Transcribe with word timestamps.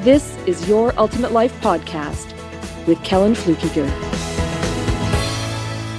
this 0.00 0.34
is 0.46 0.66
Your 0.66 0.98
Ultimate 0.98 1.30
Life 1.30 1.52
Podcast 1.60 2.34
with 2.86 3.02
Kellan 3.04 3.34
Fluckiger. 3.34 3.86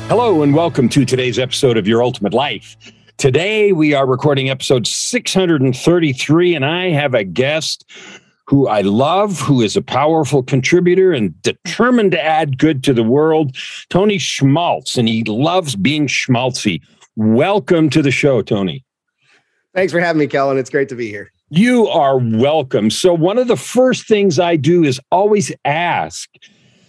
Hello, 0.08 0.42
and 0.42 0.56
welcome 0.56 0.90
to 0.90 1.06
today's 1.06 1.38
episode 1.38 1.78
of 1.78 1.88
Your 1.88 2.02
Ultimate 2.02 2.34
Life. 2.34 2.76
Today, 3.18 3.74
we 3.74 3.94
are 3.94 4.08
recording 4.08 4.50
episode 4.50 4.88
633, 4.88 6.56
and 6.56 6.66
I 6.66 6.90
have 6.90 7.14
a 7.14 7.24
guest 7.24 7.88
who 8.48 8.68
I 8.68 8.82
love, 8.82 9.40
who 9.40 9.62
is 9.62 9.78
a 9.78 9.84
powerful 9.84 10.42
contributor 10.42 11.12
and 11.12 11.40
determined 11.44 12.10
to 12.14 12.26
add 12.26 12.58
good 12.58 12.84
to 12.86 12.96
the 12.96 13.04
world, 13.04 13.56
Tony 13.92 14.18
Schmaltz, 14.18 14.98
and 14.98 15.08
he 15.08 15.24
loves 15.26 15.76
being 15.76 16.08
schmaltzy. 16.08 16.82
Welcome 17.16 17.92
to 17.92 18.02
the 18.02 18.10
show, 18.10 18.42
Tony. 18.42 18.84
Thanks 19.76 19.94
for 19.94 20.00
having 20.00 20.20
me, 20.20 20.26
Kellan. 20.26 20.58
It's 20.58 20.72
great 20.72 20.90
to 20.90 20.96
be 20.96 21.10
here. 21.10 21.32
You 21.54 21.90
are 21.90 22.18
welcome. 22.18 22.90
So, 22.90 23.14
one 23.14 23.38
of 23.38 23.50
the 23.50 23.58
first 23.58 24.08
things 24.08 24.40
I 24.40 24.56
do 24.56 24.86
is 24.86 25.02
always 25.12 25.52
ask 25.66 26.30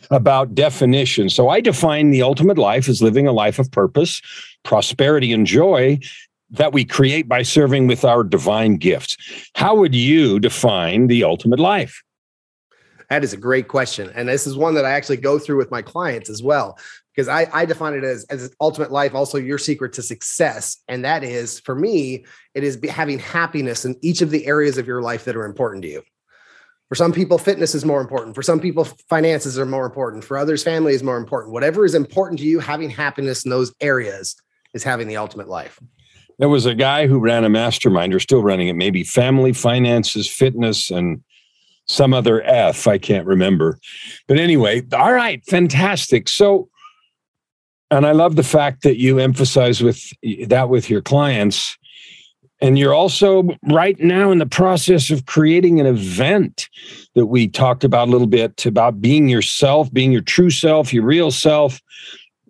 about 0.08 0.54
definition. 0.54 1.28
So, 1.30 1.48
I 1.48 1.60
define 1.60 2.10
the 2.10 2.22
ultimate 2.22 2.58
life 2.58 2.88
as 2.88 3.02
living 3.02 3.26
a 3.26 3.32
life 3.32 3.58
of 3.58 3.68
purpose, 3.72 4.22
prosperity, 4.62 5.32
and 5.32 5.48
joy 5.48 5.98
that 6.50 6.72
we 6.72 6.84
create 6.84 7.28
by 7.28 7.42
serving 7.42 7.88
with 7.88 8.04
our 8.04 8.22
divine 8.22 8.76
gifts. 8.76 9.16
How 9.56 9.74
would 9.74 9.96
you 9.96 10.38
define 10.38 11.08
the 11.08 11.24
ultimate 11.24 11.58
life? 11.58 12.00
That 13.10 13.24
is 13.24 13.32
a 13.32 13.38
great 13.38 13.66
question. 13.66 14.12
And 14.14 14.28
this 14.28 14.46
is 14.46 14.56
one 14.56 14.74
that 14.74 14.84
I 14.84 14.92
actually 14.92 15.16
go 15.16 15.40
through 15.40 15.56
with 15.56 15.72
my 15.72 15.82
clients 15.82 16.30
as 16.30 16.40
well, 16.40 16.78
because 17.14 17.28
I, 17.28 17.48
I 17.52 17.64
define 17.64 17.94
it 17.94 18.04
as, 18.04 18.24
as 18.24 18.54
ultimate 18.60 18.90
life, 18.90 19.14
also 19.14 19.38
your 19.38 19.58
secret 19.58 19.92
to 19.94 20.02
success. 20.02 20.78
And 20.88 21.04
that 21.04 21.22
is, 21.22 21.60
for 21.60 21.74
me, 21.74 22.24
it 22.54 22.64
is 22.64 22.78
having 22.88 23.18
happiness 23.18 23.84
in 23.84 23.96
each 24.02 24.22
of 24.22 24.30
the 24.30 24.46
areas 24.46 24.78
of 24.78 24.86
your 24.86 25.02
life 25.02 25.24
that 25.24 25.36
are 25.36 25.44
important 25.44 25.82
to 25.82 25.88
you. 25.88 26.02
For 26.88 26.94
some 26.94 27.12
people, 27.12 27.38
fitness 27.38 27.74
is 27.74 27.84
more 27.84 28.00
important. 28.00 28.34
For 28.34 28.42
some 28.42 28.60
people, 28.60 28.84
finances 29.08 29.58
are 29.58 29.64
more 29.64 29.86
important. 29.86 30.24
For 30.24 30.36
others, 30.36 30.62
family 30.62 30.92
is 30.92 31.02
more 31.02 31.16
important. 31.16 31.52
Whatever 31.52 31.86
is 31.86 31.94
important 31.94 32.38
to 32.40 32.46
you, 32.46 32.60
having 32.60 32.90
happiness 32.90 33.44
in 33.44 33.50
those 33.50 33.74
areas 33.80 34.36
is 34.74 34.84
having 34.84 35.08
the 35.08 35.16
ultimate 35.16 35.48
life. 35.48 35.80
There 36.38 36.48
was 36.48 36.66
a 36.66 36.74
guy 36.74 37.06
who 37.06 37.18
ran 37.18 37.44
a 37.44 37.48
mastermind, 37.48 38.14
or 38.14 38.20
still 38.20 38.42
running 38.42 38.68
it, 38.68 38.74
maybe 38.74 39.04
family, 39.04 39.52
finances, 39.52 40.28
fitness, 40.28 40.90
and 40.90 41.22
some 41.86 42.12
other 42.12 42.42
F. 42.42 42.86
I 42.86 42.98
can't 42.98 43.26
remember. 43.26 43.78
But 44.28 44.38
anyway, 44.38 44.82
all 44.92 45.12
right, 45.12 45.44
fantastic. 45.46 46.28
So, 46.28 46.68
and 47.92 48.06
I 48.06 48.12
love 48.12 48.36
the 48.36 48.42
fact 48.42 48.82
that 48.84 48.96
you 48.96 49.18
emphasize 49.18 49.82
with 49.82 50.12
that 50.48 50.70
with 50.70 50.88
your 50.88 51.02
clients. 51.02 51.76
And 52.60 52.78
you're 52.78 52.94
also 52.94 53.50
right 53.64 53.98
now 54.00 54.30
in 54.30 54.38
the 54.38 54.46
process 54.46 55.10
of 55.10 55.26
creating 55.26 55.78
an 55.78 55.84
event 55.84 56.70
that 57.14 57.26
we 57.26 57.48
talked 57.48 57.84
about 57.84 58.08
a 58.08 58.10
little 58.10 58.26
bit 58.26 58.64
about 58.64 59.02
being 59.02 59.28
yourself, 59.28 59.92
being 59.92 60.10
your 60.10 60.22
true 60.22 60.48
self, 60.48 60.92
your 60.92 61.04
real 61.04 61.30
self, 61.30 61.82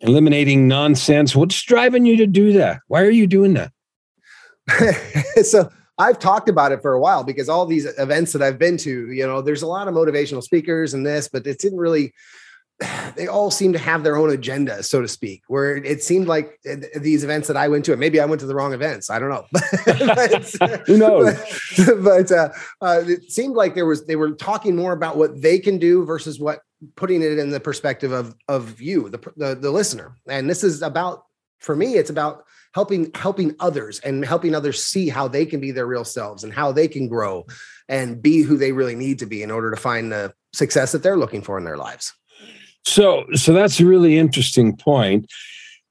eliminating 0.02 0.68
nonsense. 0.68 1.34
What's 1.34 1.60
driving 1.62 2.06
you 2.06 2.16
to 2.18 2.26
do 2.26 2.52
that? 2.52 2.80
Why 2.86 3.02
are 3.02 3.10
you 3.10 3.26
doing 3.26 3.54
that? 3.54 3.72
so 5.44 5.70
I've 5.98 6.20
talked 6.20 6.48
about 6.48 6.70
it 6.70 6.82
for 6.82 6.92
a 6.92 7.00
while 7.00 7.24
because 7.24 7.48
all 7.48 7.66
these 7.66 7.86
events 7.98 8.32
that 8.32 8.42
I've 8.42 8.60
been 8.60 8.76
to, 8.78 9.10
you 9.10 9.26
know, 9.26 9.40
there's 9.40 9.62
a 9.62 9.66
lot 9.66 9.88
of 9.88 9.94
motivational 9.94 10.42
speakers 10.42 10.94
and 10.94 11.04
this, 11.04 11.28
but 11.28 11.46
it 11.48 11.58
didn't 11.58 11.78
really 11.78 12.12
they 13.16 13.26
all 13.26 13.50
seem 13.50 13.72
to 13.72 13.78
have 13.78 14.02
their 14.02 14.16
own 14.16 14.30
agenda, 14.30 14.82
so 14.82 15.00
to 15.00 15.08
speak, 15.08 15.42
where 15.48 15.76
it 15.76 16.02
seemed 16.02 16.26
like 16.26 16.60
these 16.96 17.24
events 17.24 17.48
that 17.48 17.56
I 17.56 17.68
went 17.68 17.84
to, 17.86 17.92
and 17.92 18.00
maybe 18.00 18.20
I 18.20 18.24
went 18.24 18.40
to 18.40 18.46
the 18.46 18.54
wrong 18.54 18.72
events. 18.72 19.10
I 19.10 19.18
don't 19.18 19.30
know. 19.30 19.46
but, 19.86 20.82
Who 20.86 20.98
knows? 20.98 21.34
But, 21.76 22.02
but 22.02 22.32
uh, 22.32 22.48
uh, 22.80 23.02
it 23.06 23.30
seemed 23.30 23.54
like 23.54 23.74
there 23.74 23.86
was, 23.86 24.06
they 24.06 24.16
were 24.16 24.32
talking 24.32 24.76
more 24.76 24.92
about 24.92 25.16
what 25.16 25.40
they 25.40 25.58
can 25.58 25.78
do 25.78 26.04
versus 26.04 26.38
what 26.38 26.60
putting 26.96 27.22
it 27.22 27.38
in 27.38 27.50
the 27.50 27.60
perspective 27.60 28.12
of, 28.12 28.34
of 28.48 28.80
you, 28.80 29.08
the, 29.08 29.18
the, 29.36 29.54
the 29.54 29.70
listener. 29.70 30.16
And 30.28 30.48
this 30.48 30.64
is 30.64 30.82
about, 30.82 31.24
for 31.58 31.76
me, 31.76 31.94
it's 31.94 32.10
about 32.10 32.44
helping 32.74 33.10
helping 33.14 33.54
others 33.60 34.00
and 34.00 34.24
helping 34.24 34.54
others 34.54 34.82
see 34.82 35.08
how 35.08 35.28
they 35.28 35.44
can 35.44 35.60
be 35.60 35.70
their 35.70 35.86
real 35.86 36.04
selves 36.04 36.42
and 36.42 36.52
how 36.52 36.72
they 36.72 36.88
can 36.88 37.06
grow 37.06 37.46
and 37.88 38.22
be 38.22 38.42
who 38.42 38.56
they 38.56 38.72
really 38.72 38.94
need 38.94 39.18
to 39.18 39.26
be 39.26 39.42
in 39.42 39.50
order 39.50 39.70
to 39.70 39.76
find 39.76 40.10
the 40.10 40.32
success 40.52 40.92
that 40.92 41.02
they're 41.02 41.16
looking 41.16 41.42
for 41.42 41.58
in 41.58 41.64
their 41.64 41.76
lives. 41.76 42.12
So 42.84 43.24
so 43.34 43.52
that's 43.52 43.80
a 43.80 43.86
really 43.86 44.18
interesting 44.18 44.76
point. 44.76 45.30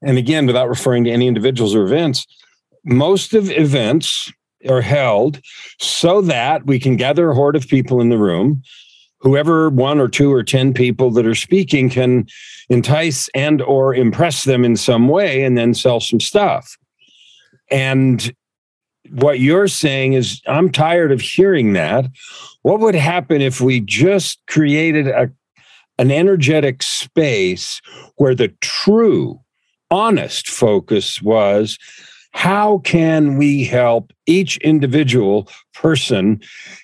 And 0.02 0.18
again, 0.18 0.46
without 0.46 0.68
referring 0.68 1.04
to 1.04 1.10
any 1.10 1.28
individuals 1.28 1.74
or 1.74 1.84
events, 1.84 2.26
most 2.84 3.34
of 3.34 3.50
events 3.50 4.32
are 4.68 4.80
held 4.80 5.40
so 5.80 6.20
that 6.22 6.66
we 6.66 6.78
can 6.78 6.96
gather 6.96 7.30
a 7.30 7.34
horde 7.34 7.56
of 7.56 7.68
people 7.68 8.00
in 8.00 8.08
the 8.08 8.18
room. 8.18 8.62
Whoever 9.20 9.70
one 9.70 10.00
or 10.00 10.08
two 10.08 10.32
or 10.32 10.42
10 10.42 10.74
people 10.74 11.10
that 11.12 11.26
are 11.26 11.34
speaking 11.34 11.88
can 11.88 12.26
entice 12.68 13.28
and 13.34 13.62
or 13.62 13.94
impress 13.94 14.44
them 14.44 14.64
in 14.64 14.76
some 14.76 15.08
way 15.08 15.44
and 15.44 15.56
then 15.56 15.74
sell 15.74 16.00
some 16.00 16.20
stuff. 16.20 16.76
And 17.70 18.34
what 19.10 19.40
you're 19.40 19.68
saying 19.68 20.14
is 20.14 20.40
i'm 20.46 20.70
tired 20.70 21.12
of 21.12 21.20
hearing 21.20 21.72
that. 21.74 22.06
What 22.62 22.80
would 22.80 22.94
happen 22.94 23.40
if 23.40 23.60
we 23.60 23.80
just 23.80 24.40
created 24.46 25.08
a 25.08 25.30
an 25.98 26.10
energetic 26.10 26.82
space 26.82 27.80
where 28.16 28.34
the 28.34 28.48
true 28.60 29.40
honest 29.90 30.48
focus 30.48 31.20
was 31.20 31.78
how 32.32 32.78
can 32.78 33.36
we 33.36 33.64
help 33.64 34.12
each 34.26 34.56
individual 34.58 35.48
person 35.74 36.40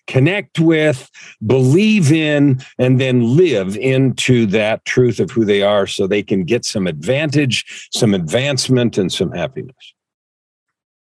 connect 0.07 0.59
with, 0.59 1.11
believe 1.47 2.13
in, 2.13 2.61
and 2.79 3.01
then 3.01 3.37
live 3.37 3.77
into 3.77 4.47
that 4.47 4.85
truth 4.85 5.19
of 5.19 5.31
who 5.31 5.45
they 5.45 5.63
are 5.63 5.87
so 5.87 6.07
they 6.07 6.23
can 6.23 6.45
get 6.45 6.65
some 6.65 6.87
advantage, 6.87 7.89
some 7.93 8.15
advancement, 8.15 8.99
and 8.99 9.11
some 9.11 9.33
happiness? 9.33 9.95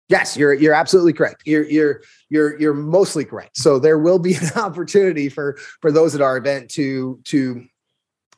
Yes, 0.08 0.38
you're 0.38 0.54
you're 0.54 0.72
absolutely 0.72 1.12
correct. 1.12 1.42
You're 1.44 1.64
you're 1.64 2.00
you're 2.30 2.58
you're 2.58 2.74
mostly 2.74 3.26
correct. 3.26 3.58
So 3.58 3.78
there 3.78 3.98
will 3.98 4.18
be 4.18 4.34
an 4.34 4.50
opportunity 4.56 5.28
for 5.28 5.58
for 5.82 5.92
those 5.92 6.14
at 6.14 6.22
our 6.22 6.38
event 6.38 6.70
to 6.70 7.20
to 7.24 7.66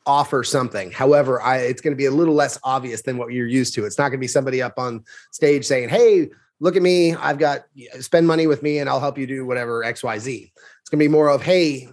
offer 0.05 0.43
something. 0.43 0.91
However, 0.91 1.41
I, 1.41 1.57
it's 1.57 1.81
going 1.81 1.93
to 1.93 1.97
be 1.97 2.05
a 2.05 2.11
little 2.11 2.33
less 2.33 2.59
obvious 2.63 3.01
than 3.01 3.17
what 3.17 3.31
you're 3.31 3.47
used 3.47 3.73
to. 3.75 3.85
It's 3.85 3.97
not 3.97 4.05
going 4.05 4.13
to 4.13 4.17
be 4.19 4.27
somebody 4.27 4.61
up 4.61 4.73
on 4.77 5.03
stage 5.31 5.65
saying, 5.65 5.89
"Hey, 5.89 6.29
look 6.59 6.75
at 6.75 6.81
me. 6.81 7.13
I've 7.15 7.37
got 7.37 7.65
spend 7.99 8.27
money 8.27 8.47
with 8.47 8.63
me 8.63 8.79
and 8.79 8.89
I'll 8.89 8.99
help 8.99 9.17
you 9.17 9.27
do 9.27 9.45
whatever 9.45 9.83
XYZ." 9.83 10.51
It's 10.81 10.89
going 10.89 10.99
to 10.99 11.03
be 11.03 11.07
more 11.07 11.29
of, 11.29 11.43
"Hey, 11.43 11.89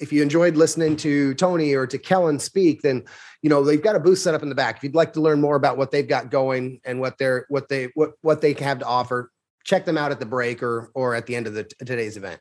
if 0.00 0.12
you 0.12 0.22
enjoyed 0.22 0.56
listening 0.56 0.96
to 0.96 1.34
Tony 1.34 1.74
or 1.74 1.86
to 1.86 1.98
Kellan 1.98 2.38
speak, 2.38 2.82
then 2.82 3.04
you 3.42 3.50
know 3.50 3.64
they've 3.64 3.82
got 3.82 3.96
a 3.96 4.00
booth 4.00 4.18
set 4.18 4.34
up 4.34 4.42
in 4.42 4.48
the 4.48 4.54
back. 4.54 4.76
If 4.76 4.84
you'd 4.84 4.94
like 4.94 5.12
to 5.14 5.20
learn 5.20 5.40
more 5.40 5.56
about 5.56 5.76
what 5.76 5.90
they've 5.90 6.08
got 6.08 6.30
going 6.30 6.80
and 6.84 7.00
what 7.00 7.18
they're 7.18 7.46
what 7.48 7.68
they 7.68 7.90
what 7.94 8.12
what 8.22 8.40
they 8.40 8.52
have 8.54 8.78
to 8.80 8.86
offer, 8.86 9.30
check 9.64 9.84
them 9.84 9.98
out 9.98 10.12
at 10.12 10.20
the 10.20 10.26
break 10.26 10.62
or 10.62 10.90
or 10.94 11.14
at 11.14 11.26
the 11.26 11.34
end 11.34 11.46
of 11.46 11.54
the 11.54 11.64
today's 11.64 12.16
event." 12.16 12.40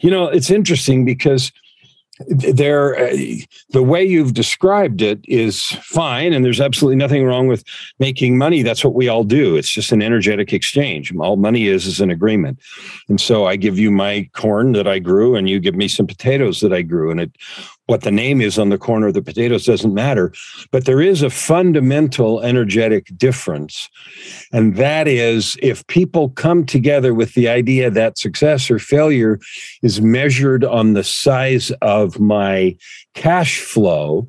You 0.00 0.10
know, 0.10 0.28
it's 0.28 0.50
interesting 0.50 1.04
because 1.04 1.50
there 2.28 2.96
uh, 2.96 3.16
the 3.70 3.82
way 3.82 4.02
you've 4.04 4.34
described 4.34 5.02
it 5.02 5.20
is 5.24 5.62
fine 5.82 6.32
and 6.32 6.44
there's 6.44 6.60
absolutely 6.60 6.96
nothing 6.96 7.24
wrong 7.24 7.46
with 7.46 7.64
making 7.98 8.38
money. 8.38 8.62
That's 8.62 8.84
what 8.84 8.94
we 8.94 9.08
all 9.08 9.24
do. 9.24 9.56
It's 9.56 9.70
just 9.70 9.92
an 9.92 10.02
energetic 10.02 10.52
exchange. 10.52 11.14
All 11.16 11.36
money 11.36 11.66
is 11.66 11.86
is 11.86 12.00
an 12.00 12.10
agreement. 12.10 12.58
And 13.08 13.20
so 13.20 13.46
i 13.46 13.56
give 13.56 13.78
you 13.78 13.90
my 13.90 14.28
corn 14.32 14.72
that 14.72 14.88
i 14.88 14.98
grew 14.98 15.36
and 15.36 15.48
you 15.48 15.60
give 15.60 15.74
me 15.74 15.88
some 15.88 16.06
potatoes 16.06 16.60
that 16.60 16.72
i 16.72 16.82
grew 16.82 17.10
and 17.10 17.20
it 17.20 17.32
what 17.86 18.02
the 18.02 18.10
name 18.10 18.40
is 18.40 18.58
on 18.58 18.68
the 18.68 18.78
corner 18.78 19.06
of 19.06 19.14
the 19.14 19.22
potatoes 19.22 19.64
doesn't 19.64 19.94
matter. 19.94 20.32
But 20.72 20.84
there 20.84 21.00
is 21.00 21.22
a 21.22 21.30
fundamental 21.30 22.40
energetic 22.40 23.16
difference. 23.16 23.88
And 24.52 24.76
that 24.76 25.06
is 25.06 25.56
if 25.62 25.86
people 25.86 26.30
come 26.30 26.66
together 26.66 27.14
with 27.14 27.34
the 27.34 27.48
idea 27.48 27.90
that 27.90 28.18
success 28.18 28.70
or 28.70 28.80
failure 28.80 29.38
is 29.82 30.00
measured 30.00 30.64
on 30.64 30.92
the 30.94 31.04
size 31.04 31.70
of 31.80 32.18
my 32.18 32.76
cash 33.14 33.60
flow, 33.60 34.28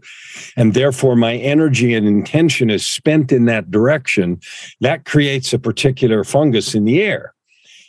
and 0.55 0.73
therefore 0.73 1.15
my 1.15 1.35
energy 1.35 1.95
and 1.95 2.07
intention 2.07 2.69
is 2.69 2.85
spent 2.85 3.31
in 3.31 3.45
that 3.45 3.71
direction, 3.71 4.39
that 4.81 5.05
creates 5.05 5.51
a 5.51 5.59
particular 5.59 6.23
fungus 6.23 6.75
in 6.75 6.85
the 6.85 7.01
air. 7.01 7.33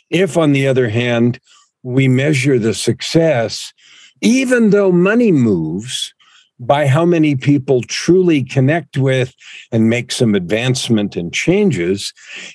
If, 0.09 0.35
on 0.35 0.53
the 0.53 0.67
other 0.67 0.89
hand, 0.89 1.39
we 1.83 2.07
measure 2.07 2.57
the 2.57 2.73
success 2.73 3.71
even 4.21 4.71
though 4.71 4.91
money 4.91 5.31
moves, 5.31 6.13
by 6.59 6.87
how 6.87 7.05
many 7.05 7.35
people 7.35 7.81
truly 7.83 8.43
connect 8.43 8.97
with 8.97 9.33
and 9.71 9.89
make 9.89 10.11
some 10.11 10.35
advancement 10.35 11.15
and 11.15 11.33
changes. 11.33 12.13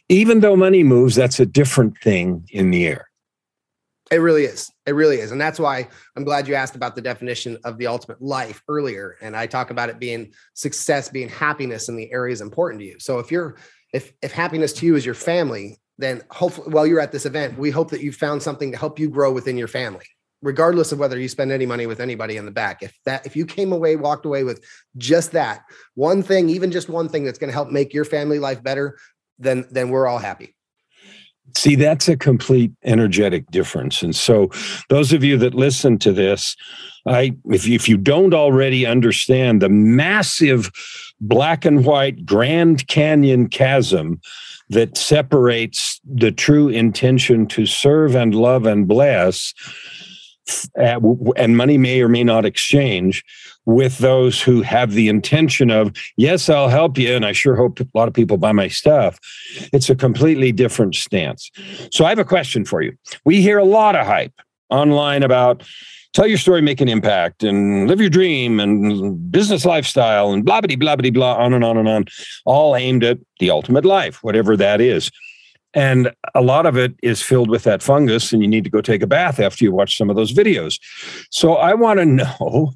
Even 0.08 0.40
though 0.40 0.56
money 0.56 0.84
moves, 0.84 1.14
that's 1.14 1.40
a 1.40 1.46
different 1.46 1.96
thing 1.98 2.46
in 2.50 2.70
the 2.70 2.86
air. 2.86 3.08
It 4.10 4.18
really 4.18 4.44
is. 4.44 4.70
It 4.86 4.92
really 4.92 5.16
is. 5.16 5.32
And 5.32 5.40
that's 5.40 5.58
why 5.58 5.88
I'm 6.16 6.24
glad 6.24 6.46
you 6.46 6.54
asked 6.54 6.76
about 6.76 6.94
the 6.94 7.00
definition 7.00 7.56
of 7.64 7.78
the 7.78 7.86
ultimate 7.86 8.20
life 8.20 8.62
earlier. 8.68 9.16
And 9.22 9.34
I 9.34 9.46
talk 9.46 9.70
about 9.70 9.88
it 9.88 9.98
being 9.98 10.32
success, 10.52 11.08
being 11.08 11.30
happiness 11.30 11.88
in 11.88 11.96
the 11.96 12.12
areas 12.12 12.42
important 12.42 12.80
to 12.80 12.86
you. 12.86 12.98
So 12.98 13.18
if 13.18 13.32
you're 13.32 13.56
if 13.94 14.12
if 14.20 14.32
happiness 14.32 14.72
to 14.74 14.86
you 14.86 14.96
is 14.96 15.06
your 15.06 15.14
family, 15.14 15.78
then 15.96 16.22
hopefully 16.30 16.70
while 16.70 16.86
you're 16.86 17.00
at 17.00 17.12
this 17.12 17.24
event, 17.24 17.56
we 17.58 17.70
hope 17.70 17.90
that 17.90 18.02
you 18.02 18.12
found 18.12 18.42
something 18.42 18.72
to 18.72 18.76
help 18.76 18.98
you 18.98 19.08
grow 19.08 19.32
within 19.32 19.56
your 19.56 19.68
family, 19.68 20.04
regardless 20.44 20.92
of 20.92 20.98
whether 20.98 21.18
you 21.18 21.28
spend 21.28 21.50
any 21.50 21.64
money 21.64 21.86
with 21.86 22.00
anybody 22.00 22.36
in 22.36 22.44
the 22.44 22.50
back. 22.50 22.82
If 22.82 22.96
that 23.06 23.26
if 23.26 23.34
you 23.34 23.46
came 23.46 23.72
away, 23.72 23.96
walked 23.96 24.26
away 24.26 24.44
with 24.44 24.62
just 24.96 25.32
that 25.32 25.62
one 25.94 26.22
thing, 26.22 26.48
even 26.50 26.70
just 26.70 26.88
one 26.88 27.08
thing 27.08 27.24
that's 27.24 27.38
going 27.38 27.48
to 27.48 27.54
help 27.54 27.70
make 27.70 27.92
your 27.94 28.04
family 28.04 28.38
life 28.38 28.62
better, 28.62 28.98
then 29.38 29.66
then 29.70 29.88
we're 29.88 30.06
all 30.06 30.18
happy. 30.18 30.54
See, 31.56 31.74
that's 31.74 32.08
a 32.08 32.16
complete 32.16 32.72
energetic 32.84 33.50
difference. 33.50 34.02
And 34.02 34.14
so, 34.14 34.50
those 34.88 35.12
of 35.12 35.22
you 35.22 35.36
that 35.38 35.54
listen 35.54 35.98
to 35.98 36.12
this, 36.12 36.56
I 37.06 37.36
if 37.46 37.66
you, 37.66 37.74
if 37.74 37.88
you 37.88 37.96
don't 37.96 38.34
already 38.34 38.86
understand 38.86 39.62
the 39.62 39.68
massive 39.68 40.70
black 41.20 41.64
and 41.64 41.84
white 41.84 42.26
Grand 42.26 42.86
Canyon 42.88 43.48
chasm 43.48 44.20
that 44.70 44.96
separates 44.96 46.00
the 46.04 46.32
true 46.32 46.68
intention 46.68 47.46
to 47.46 47.66
serve 47.66 48.14
and 48.14 48.34
love 48.34 48.66
and 48.66 48.88
bless, 48.88 49.52
Uh, 50.78 51.00
and 51.36 51.56
money 51.56 51.78
may 51.78 52.02
or 52.02 52.08
may 52.08 52.22
not 52.24 52.44
exchange 52.44 53.24
with 53.66 53.98
those 53.98 54.42
who 54.42 54.60
have 54.62 54.92
the 54.92 55.08
intention 55.08 55.70
of, 55.70 55.92
yes, 56.16 56.48
I'll 56.48 56.68
help 56.68 56.98
you. 56.98 57.14
And 57.14 57.24
I 57.24 57.32
sure 57.32 57.56
hope 57.56 57.80
a 57.80 57.86
lot 57.94 58.08
of 58.08 58.14
people 58.14 58.36
buy 58.36 58.52
my 58.52 58.68
stuff. 58.68 59.18
It's 59.72 59.88
a 59.88 59.94
completely 59.94 60.52
different 60.52 60.94
stance. 60.94 61.50
So 61.90 62.04
I 62.04 62.10
have 62.10 62.18
a 62.18 62.24
question 62.24 62.64
for 62.64 62.82
you. 62.82 62.96
We 63.24 63.40
hear 63.40 63.58
a 63.58 63.64
lot 63.64 63.96
of 63.96 64.06
hype 64.06 64.34
online 64.70 65.22
about 65.22 65.62
tell 66.12 66.26
your 66.26 66.38
story, 66.38 66.60
make 66.60 66.80
an 66.80 66.88
impact, 66.88 67.42
and 67.42 67.88
live 67.88 68.00
your 68.00 68.10
dream 68.10 68.60
and 68.60 69.30
business 69.30 69.64
lifestyle 69.64 70.32
and 70.32 70.44
blah, 70.44 70.60
blah, 70.60 70.76
blah, 70.76 70.96
blah, 70.96 71.10
blah, 71.10 71.34
on 71.36 71.52
and 71.52 71.64
on 71.64 71.76
and 71.76 71.88
on, 71.88 72.04
all 72.44 72.76
aimed 72.76 73.02
at 73.02 73.18
the 73.40 73.50
ultimate 73.50 73.84
life, 73.84 74.22
whatever 74.22 74.56
that 74.56 74.80
is. 74.80 75.10
And 75.74 76.12
a 76.34 76.40
lot 76.40 76.66
of 76.66 76.76
it 76.76 76.94
is 77.02 77.20
filled 77.20 77.50
with 77.50 77.64
that 77.64 77.82
fungus, 77.82 78.32
and 78.32 78.40
you 78.40 78.48
need 78.48 78.64
to 78.64 78.70
go 78.70 78.80
take 78.80 79.02
a 79.02 79.06
bath 79.06 79.40
after 79.40 79.64
you 79.64 79.72
watch 79.72 79.96
some 79.96 80.08
of 80.08 80.16
those 80.16 80.32
videos. 80.32 80.80
So 81.30 81.54
I 81.54 81.74
want 81.74 81.98
to 81.98 82.04
know 82.06 82.72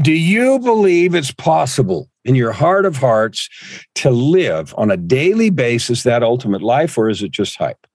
do 0.00 0.12
you 0.12 0.58
believe 0.58 1.14
it's 1.14 1.32
possible 1.32 2.08
in 2.24 2.34
your 2.34 2.52
heart 2.52 2.86
of 2.86 2.96
hearts 2.96 3.48
to 3.96 4.10
live 4.10 4.74
on 4.78 4.90
a 4.90 4.96
daily 4.96 5.50
basis 5.50 6.02
that 6.04 6.22
ultimate 6.22 6.62
life, 6.62 6.96
or 6.96 7.10
is 7.10 7.22
it 7.22 7.30
just 7.30 7.56
hype? 7.56 7.86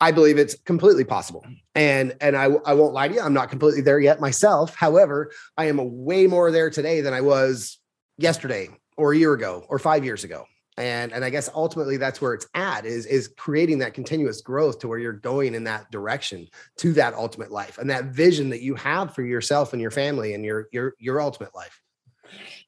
I 0.00 0.12
believe 0.12 0.38
it's 0.38 0.54
completely 0.60 1.02
possible. 1.02 1.44
And 1.74 2.14
and 2.20 2.36
I, 2.36 2.44
I 2.64 2.74
won't 2.74 2.94
lie 2.94 3.08
to 3.08 3.14
you, 3.14 3.20
I'm 3.20 3.34
not 3.34 3.50
completely 3.50 3.80
there 3.80 3.98
yet 3.98 4.20
myself. 4.20 4.76
However, 4.76 5.32
I 5.56 5.64
am 5.64 5.80
way 6.04 6.28
more 6.28 6.52
there 6.52 6.70
today 6.70 7.00
than 7.00 7.14
I 7.14 7.20
was 7.20 7.78
yesterday 8.16 8.68
or 8.96 9.12
a 9.12 9.16
year 9.16 9.32
ago 9.32 9.64
or 9.68 9.80
five 9.80 10.04
years 10.04 10.22
ago 10.22 10.44
and 10.78 11.12
and 11.12 11.24
i 11.24 11.30
guess 11.30 11.50
ultimately 11.54 11.96
that's 11.96 12.20
where 12.20 12.32
it's 12.32 12.46
at 12.54 12.86
is 12.86 13.04
is 13.06 13.28
creating 13.36 13.78
that 13.78 13.92
continuous 13.94 14.40
growth 14.40 14.78
to 14.78 14.88
where 14.88 14.98
you're 14.98 15.12
going 15.12 15.54
in 15.54 15.64
that 15.64 15.90
direction 15.90 16.46
to 16.76 16.92
that 16.92 17.12
ultimate 17.14 17.50
life 17.50 17.78
and 17.78 17.90
that 17.90 18.06
vision 18.06 18.48
that 18.48 18.62
you 18.62 18.74
have 18.74 19.14
for 19.14 19.22
yourself 19.22 19.72
and 19.72 19.82
your 19.82 19.90
family 19.90 20.34
and 20.34 20.44
your 20.44 20.68
your 20.72 20.94
your 20.98 21.20
ultimate 21.20 21.54
life. 21.54 21.80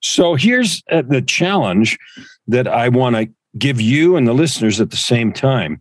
So 0.02 0.34
here's 0.34 0.82
uh, 0.90 1.02
the 1.02 1.22
challenge 1.22 1.98
that 2.48 2.66
i 2.66 2.88
want 2.88 3.16
to 3.16 3.28
give 3.58 3.80
you 3.80 4.16
and 4.16 4.26
the 4.26 4.32
listeners 4.32 4.80
at 4.80 4.90
the 4.90 4.96
same 4.96 5.32
time. 5.32 5.80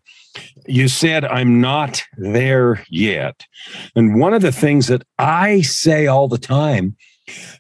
You 0.68 0.88
said 0.88 1.26
i'm 1.26 1.60
not 1.60 2.04
there 2.18 2.84
yet. 2.90 3.46
And 3.96 4.20
one 4.20 4.34
of 4.34 4.42
the 4.42 4.52
things 4.52 4.88
that 4.88 5.04
i 5.18 5.62
say 5.62 6.08
all 6.08 6.28
the 6.28 6.38
time 6.38 6.96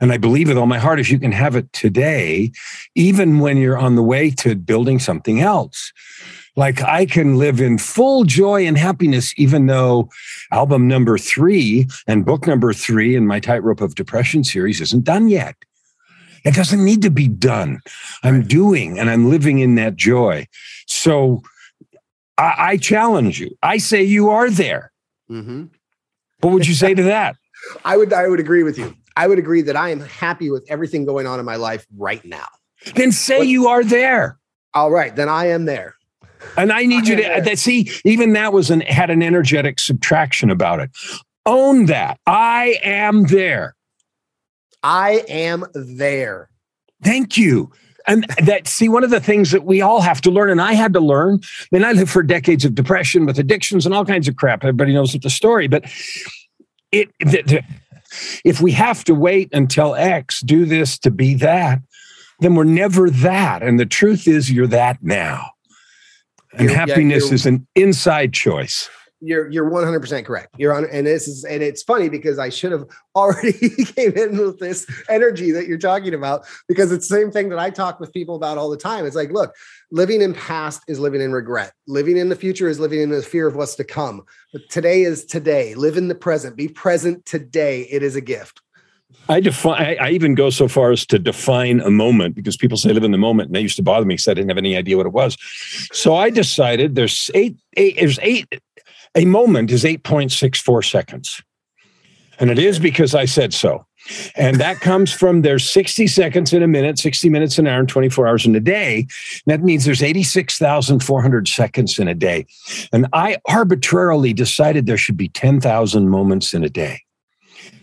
and 0.02 0.12
I 0.12 0.18
believe 0.18 0.48
with 0.48 0.58
all 0.58 0.66
my 0.66 0.80
heart, 0.80 1.00
if 1.00 1.10
you 1.10 1.20
can 1.20 1.32
have 1.32 1.56
it 1.56 1.72
today, 1.74 2.52
even 2.96 3.40
when 3.40 3.58
you're 3.58 3.78
on 3.78 3.96
the 3.96 4.04
way 4.04 4.30
to 4.32 4.56
building 4.56 5.00
something 5.00 5.40
else. 5.42 5.92
Like 6.56 6.82
I 6.82 7.06
can 7.06 7.38
live 7.38 7.62
in 7.62 7.78
full 7.78 8.26
joy 8.26 8.66
and 8.66 8.78
happiness, 8.78 9.34
even 9.38 9.68
though 9.68 10.10
album 10.52 10.88
number 10.88 11.18
three 11.18 11.88
and 12.08 12.26
book 12.26 12.48
number 12.48 12.74
three 12.74 13.16
in 13.16 13.28
my 13.28 13.40
Tightrope 13.40 13.82
of 13.82 13.96
Depression 13.96 14.44
series 14.44 14.82
isn't 14.82 15.06
done 15.06 15.30
yet. 15.30 15.56
It 16.44 16.56
doesn't 16.56 16.84
need 16.84 17.02
to 17.04 17.12
be 17.12 17.28
done. 17.28 17.80
I'm 18.24 18.44
doing 18.44 19.00
and 19.00 19.10
I'm 19.10 19.30
living 19.30 19.60
in 19.60 19.76
that 19.76 19.96
joy. 19.96 20.48
So 20.88 21.42
I, 22.38 22.54
I 22.58 22.78
challenge 22.78 23.40
you. 23.40 23.56
I 23.62 23.78
say 23.78 24.04
you 24.04 24.30
are 24.30 24.50
there. 24.50 24.92
Mm-hmm. 25.30 25.66
What 26.42 26.54
would 26.54 26.68
you 26.68 26.74
say 26.74 26.94
to 26.94 27.04
that? 27.04 27.36
I 27.86 27.98
would 27.98 28.14
I 28.14 28.28
would 28.28 28.40
agree 28.40 28.64
with 28.64 28.78
you. 28.78 28.96
I 29.20 29.28
would 29.28 29.38
agree 29.38 29.62
that 29.64 29.76
I 29.76 29.90
am 29.90 30.00
happy 30.00 30.50
with 30.50 30.66
everything 30.70 31.04
going 31.04 31.28
on 31.28 31.42
in 31.42 31.46
my 31.46 31.58
life 31.58 31.86
right 31.98 32.24
now. 32.24 32.48
Then 32.96 33.12
say 33.12 33.40
but, 33.40 33.48
you 33.48 33.68
are 33.68 33.84
there. 33.84 34.40
All 34.74 34.92
right, 34.92 35.14
then 35.14 35.28
I 35.28 35.48
am 35.48 35.66
there. 35.66 35.96
And 36.56 36.72
I 36.72 36.86
need 36.86 37.04
I 37.04 37.08
you 37.10 37.16
to 37.18 37.42
that, 37.44 37.60
see. 37.60 37.92
Even 38.06 38.32
that 38.32 38.54
was 38.54 38.70
an 38.70 38.80
had 38.80 39.10
an 39.10 39.22
energetic 39.22 39.78
subtraction 39.78 40.50
about 40.50 40.80
it. 40.80 40.90
Own 41.46 41.88
that. 41.88 42.18
I 42.26 42.80
am 42.82 43.26
there. 43.26 43.76
I 44.84 45.26
am 45.28 45.66
there. 45.74 46.50
Thank 47.04 47.36
you. 47.38 47.74
And 48.08 48.24
that, 48.42 48.70
see, 48.70 48.88
one 48.88 49.04
of 49.04 49.10
the 49.10 49.20
things 49.20 49.52
that 49.52 49.66
we 49.66 49.82
all 49.82 50.00
have 50.00 50.22
to 50.22 50.32
learn, 50.32 50.50
and 50.50 50.62
I 50.62 50.74
had 50.76 50.94
to 50.94 51.02
learn, 51.02 51.42
I 51.44 51.66
mean, 51.74 51.84
I 51.84 51.92
lived 51.92 52.10
for 52.10 52.24
decades 52.24 52.64
of 52.64 52.74
depression 52.74 53.26
with 53.26 53.38
addictions 53.38 53.86
and 53.86 53.94
all 53.94 54.06
kinds 54.06 54.30
of 54.30 54.38
crap. 54.38 54.64
Everybody 54.64 54.94
knows 54.94 55.12
the 55.12 55.30
story, 55.30 55.68
but 55.68 55.84
it, 56.94 57.10
the, 57.20 57.44
the, 57.44 57.64
if 58.44 58.62
we 58.62 58.72
have 58.74 59.04
to 59.06 59.16
wait 59.16 59.50
until 59.54 59.96
X, 59.96 60.42
do 60.42 60.66
this 60.66 60.98
to 61.00 61.12
be 61.12 61.36
that, 61.36 61.80
then 62.40 62.56
we're 62.56 62.64
never 62.64 63.10
that. 63.10 63.62
And 63.62 63.80
the 63.80 63.86
truth 63.86 64.28
is, 64.28 64.52
you're 64.52 64.68
that 64.68 64.98
now. 65.02 65.52
And 66.54 66.70
you're, 66.70 66.76
happiness 66.76 67.28
yeah, 67.28 67.34
is 67.36 67.46
an 67.46 67.68
inside 67.76 68.34
choice 68.34 68.90
you're 69.22 69.50
you're 69.50 69.70
100% 69.70 70.26
correct. 70.26 70.56
You're 70.58 70.74
on 70.74 70.88
and 70.92 71.06
this 71.06 71.28
is 71.28 71.44
and 71.44 71.62
it's 71.62 71.84
funny 71.84 72.10
because 72.10 72.40
i 72.40 72.50
should 72.50 72.72
have 72.72 72.86
already 73.16 73.54
came 73.86 74.14
in 74.14 74.38
with 74.38 74.60
this 74.60 74.88
energy 75.10 75.52
that 75.52 75.68
you're 75.68 75.78
talking 75.78 76.14
about 76.14 76.46
because 76.68 76.92
it's 76.92 77.08
the 77.08 77.16
same 77.16 77.32
thing 77.32 77.50
that 77.50 77.60
i 77.60 77.70
talk 77.70 78.00
with 78.00 78.14
people 78.14 78.36
about 78.36 78.58
all 78.58 78.70
the 78.70 78.78
time. 78.78 79.06
It's 79.06 79.16
like 79.16 79.32
look 79.32 79.54
living 79.92 80.22
in 80.22 80.34
past 80.34 80.84
is 80.88 81.00
living 81.00 81.22
in 81.22 81.32
regret. 81.32 81.74
Living 81.88 82.18
in 82.18 82.30
the 82.30 82.36
future 82.36 82.68
is 82.68 82.80
living 82.80 83.02
in 83.02 83.10
the 83.10 83.22
fear 83.22 83.48
of 83.48 83.56
what's 83.56 83.76
to 83.76 83.84
come. 83.84 84.24
But 84.54 84.70
today 84.70 85.04
is 85.04 85.26
today. 85.26 85.76
Live 85.76 85.98
in 85.98 86.08
the 86.08 86.16
present. 86.16 86.56
Be 86.56 86.68
present 86.68 87.26
today. 87.26 87.88
It 87.90 88.04
is 88.04 88.16
a 88.16 88.22
gift. 88.22 88.62
I 89.28 89.40
define. 89.40 89.98
I 90.00 90.12
even 90.12 90.36
go 90.36 90.50
so 90.50 90.68
far 90.68 90.92
as 90.92 91.06
to 91.08 91.20
define 91.20 91.82
a 91.82 91.90
moment 91.90 92.36
because 92.36 92.58
people 92.58 92.78
say 92.78 92.94
live 92.94 93.04
in 93.04 93.12
the 93.12 93.18
moment, 93.18 93.48
and 93.48 93.56
they 93.56 93.62
used 93.62 93.76
to 93.76 93.84
bother 93.84 94.06
me 94.06 94.14
because 94.14 94.28
I 94.28 94.34
didn't 94.34 94.50
have 94.50 94.58
any 94.58 94.76
idea 94.76 94.98
what 94.98 95.06
it 95.06 95.14
was. 95.14 95.38
So 95.92 96.16
I 96.16 96.30
decided 96.30 96.96
there's 96.96 97.30
eight, 97.34 97.58
eight 97.76 97.98
there's 98.00 98.20
eight 98.22 98.48
a 99.16 99.26
moment 99.26 99.72
is 99.72 99.84
8.64 99.84 100.90
seconds. 100.90 101.42
And 102.40 102.50
it 102.50 102.60
is 102.60 102.80
because 102.80 103.14
I 103.14 103.26
said 103.26 103.54
so. 103.54 103.86
And 104.36 104.58
that 104.58 104.80
comes 104.80 105.12
from 105.12 105.42
there's 105.42 105.70
60 105.70 106.08
seconds 106.08 106.54
in 106.54 106.64
a 106.64 106.68
minute, 106.68 106.98
60 106.98 107.30
minutes 107.30 107.60
an 107.60 107.68
hour, 107.68 107.80
and 107.80 107.90
24 107.90 108.28
hours 108.28 108.46
in 108.46 108.56
a 108.56 108.62
day. 108.62 109.08
That 109.46 109.62
means 109.62 109.84
there's 109.84 110.02
86,400 110.02 111.48
seconds 111.48 112.00
in 112.00 112.08
a 112.08 112.16
day. 112.16 112.46
And 112.94 113.08
I 113.12 113.38
arbitrarily 113.48 114.34
decided 114.34 114.86
there 114.86 114.98
should 114.98 115.18
be 115.18 115.28
10,000 115.30 116.10
moments 116.10 116.54
in 116.54 116.64
a 116.64 116.70
day. 116.70 117.02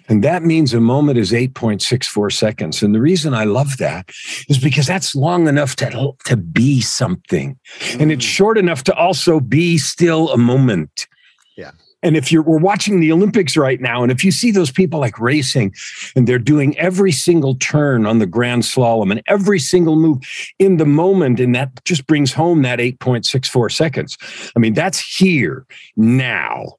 And 0.09 0.23
that 0.23 0.43
means 0.43 0.73
a 0.73 0.81
moment 0.81 1.19
is 1.19 1.33
8.64 1.33 2.33
seconds. 2.33 2.83
And 2.83 2.95
the 2.95 3.01
reason 3.01 3.35
I 3.35 3.45
love 3.45 3.77
that 3.79 4.11
is 4.49 4.59
because 4.59 4.87
that's 4.87 5.15
long 5.15 5.49
enough 5.49 5.75
to, 5.77 6.13
to 6.27 6.37
be 6.37 6.81
something. 6.81 7.59
And 7.99 8.13
it's 8.13 8.25
mm. 8.25 8.29
short 8.29 8.57
enough 8.57 8.85
to 8.85 8.95
also 8.95 9.41
be 9.41 9.79
still 9.79 10.31
a 10.31 10.39
moment. 10.39 11.09
Yeah. 11.57 11.73
And 12.03 12.17
if 12.17 12.31
you're 12.31 12.43
we're 12.43 12.59
watching 12.59 13.01
the 13.01 13.11
Olympics 13.11 13.57
right 13.57 13.81
now, 13.81 14.03
and 14.03 14.13
if 14.13 14.23
you 14.23 14.31
see 14.31 14.51
those 14.51 14.71
people 14.71 15.01
like 15.01 15.19
racing 15.19 15.75
and 16.15 16.27
they're 16.27 16.39
doing 16.39 16.79
every 16.79 17.11
single 17.11 17.55
turn 17.57 18.07
on 18.07 18.19
the 18.19 18.27
grand 18.27 18.63
slalom 18.63 19.11
and 19.11 19.23
every 19.27 19.59
single 19.59 19.97
move 19.97 20.19
in 20.59 20.77
the 20.77 20.87
moment, 20.87 21.41
and 21.41 21.55
that 21.55 21.83
just 21.85 22.07
brings 22.07 22.33
home 22.33 22.63
that 22.63 22.79
8.64 22.79 23.73
seconds. 23.73 24.19
I 24.55 24.59
mean, 24.59 24.75
that's 24.75 25.01
here 25.01 25.67
now. 25.97 26.77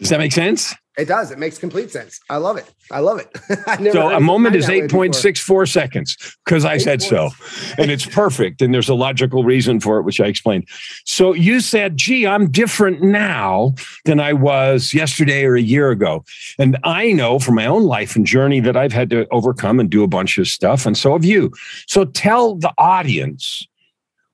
Does 0.00 0.10
that 0.10 0.18
make 0.18 0.32
sense? 0.32 0.74
It 0.96 1.08
does. 1.08 1.30
It 1.30 1.38
makes 1.38 1.58
complete 1.58 1.90
sense. 1.90 2.20
I 2.30 2.38
love 2.38 2.56
it. 2.56 2.72
I 2.90 3.00
love 3.00 3.18
it. 3.18 3.28
I 3.66 3.90
so 3.90 4.10
a 4.10 4.20
moment 4.20 4.56
is 4.56 4.66
8.64 4.66 5.70
seconds 5.70 6.16
because 6.44 6.64
I 6.64 6.78
said 6.78 7.02
so. 7.02 7.30
And 7.76 7.90
it's 7.90 8.06
perfect. 8.06 8.62
And 8.62 8.72
there's 8.72 8.88
a 8.88 8.94
logical 8.94 9.44
reason 9.44 9.78
for 9.78 9.98
it, 9.98 10.04
which 10.04 10.20
I 10.20 10.26
explained. 10.26 10.68
So 11.04 11.34
you 11.34 11.60
said, 11.60 11.98
gee, 11.98 12.26
I'm 12.26 12.50
different 12.50 13.02
now 13.02 13.74
than 14.06 14.20
I 14.20 14.32
was 14.32 14.94
yesterday 14.94 15.44
or 15.44 15.54
a 15.54 15.60
year 15.60 15.90
ago. 15.90 16.24
And 16.58 16.78
I 16.82 17.12
know 17.12 17.38
from 17.40 17.56
my 17.56 17.66
own 17.66 17.82
life 17.82 18.16
and 18.16 18.24
journey 18.24 18.60
that 18.60 18.76
I've 18.76 18.92
had 18.92 19.10
to 19.10 19.26
overcome 19.30 19.78
and 19.78 19.90
do 19.90 20.02
a 20.02 20.08
bunch 20.08 20.38
of 20.38 20.48
stuff. 20.48 20.86
And 20.86 20.96
so 20.96 21.12
have 21.12 21.26
you. 21.26 21.52
So 21.86 22.06
tell 22.06 22.54
the 22.54 22.72
audience 22.78 23.66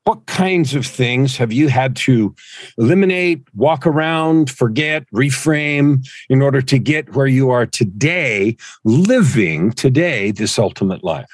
what 0.05 0.27
kinds 0.27 0.75
of 0.75 0.85
things 0.85 1.37
have 1.37 1.53
you 1.53 1.69
had 1.69 1.95
to 1.95 2.35
eliminate, 2.77 3.43
walk 3.55 3.87
around, 3.87 4.51
forget, 4.51 5.05
reframe 5.13 6.07
in 6.29 6.43
order 6.43 6.61
to 6.61 6.79
get 6.79 7.15
where 7.15 7.27
you 7.27 7.51
are 7.51 7.67
today, 7.67 8.57
living 8.85 9.71
today 9.71 10.33
this 10.33 10.59
ultimate 10.59 11.05
life? 11.05 11.31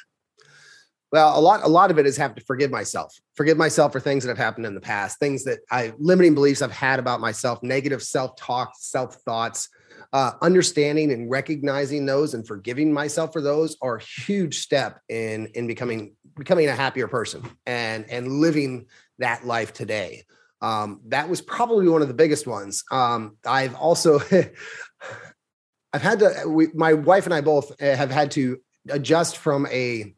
Well, 1.11 1.39
a 1.39 1.41
lot, 1.41 1.65
a 1.65 1.69
lot 1.69 1.91
of 1.91 1.99
it 1.99 2.07
is 2.07 2.19
have 2.19 2.35
to 2.35 2.45
forgive 2.45 2.71
myself, 2.71 3.19
forgive 3.35 3.57
myself 3.57 3.93
for 3.93 4.01
things 4.01 4.25
that 4.25 4.29
have 4.29 4.37
happened 4.37 4.67
in 4.67 4.75
the 4.75 4.81
past, 4.81 5.19
things 5.19 5.45
that 5.45 5.61
I 5.71 5.95
limiting 5.99 6.35
beliefs 6.35 6.61
I've 6.61 6.71
had 6.71 6.99
about 6.99 7.21
myself, 7.21 7.63
negative 7.63 8.03
self-talk, 8.03 8.73
self-thoughts, 8.77 9.71
uh, 10.13 10.33
understanding 10.41 11.13
and 11.13 11.31
recognizing 11.31 12.07
those 12.07 12.35
and 12.35 12.47
forgiving 12.47 12.93
myself 12.93 13.33
for 13.33 13.43
those 13.43 13.77
are 13.83 13.97
a 13.97 14.03
huge 14.03 14.59
step 14.59 15.01
in 15.09 15.47
in 15.55 15.67
becoming 15.67 16.17
becoming 16.37 16.69
a 16.69 16.75
happier 16.75 17.09
person 17.09 17.43
and 17.67 18.09
and 18.11 18.41
living 18.41 18.87
that 19.19 19.47
life 19.47 19.73
today. 19.73 20.25
Um, 20.61 21.01
that 21.09 21.29
was 21.29 21.41
probably 21.41 21.89
one 21.89 22.03
of 22.03 22.09
the 22.09 22.15
biggest 22.15 22.47
ones. 22.47 22.85
Um, 22.91 23.37
I've 23.47 23.75
also 23.75 24.19
I've 25.93 26.03
had 26.03 26.21
to 26.21 26.45
we, 26.47 26.69
my 26.75 26.95
wife 26.95 27.27
and 27.27 27.35
I 27.35 27.43
both 27.43 27.71
uh, 27.83 27.97
have 27.97 28.11
had 28.11 28.31
to 28.33 28.59
adjust 28.89 29.37
from 29.37 29.67
a 29.67 30.15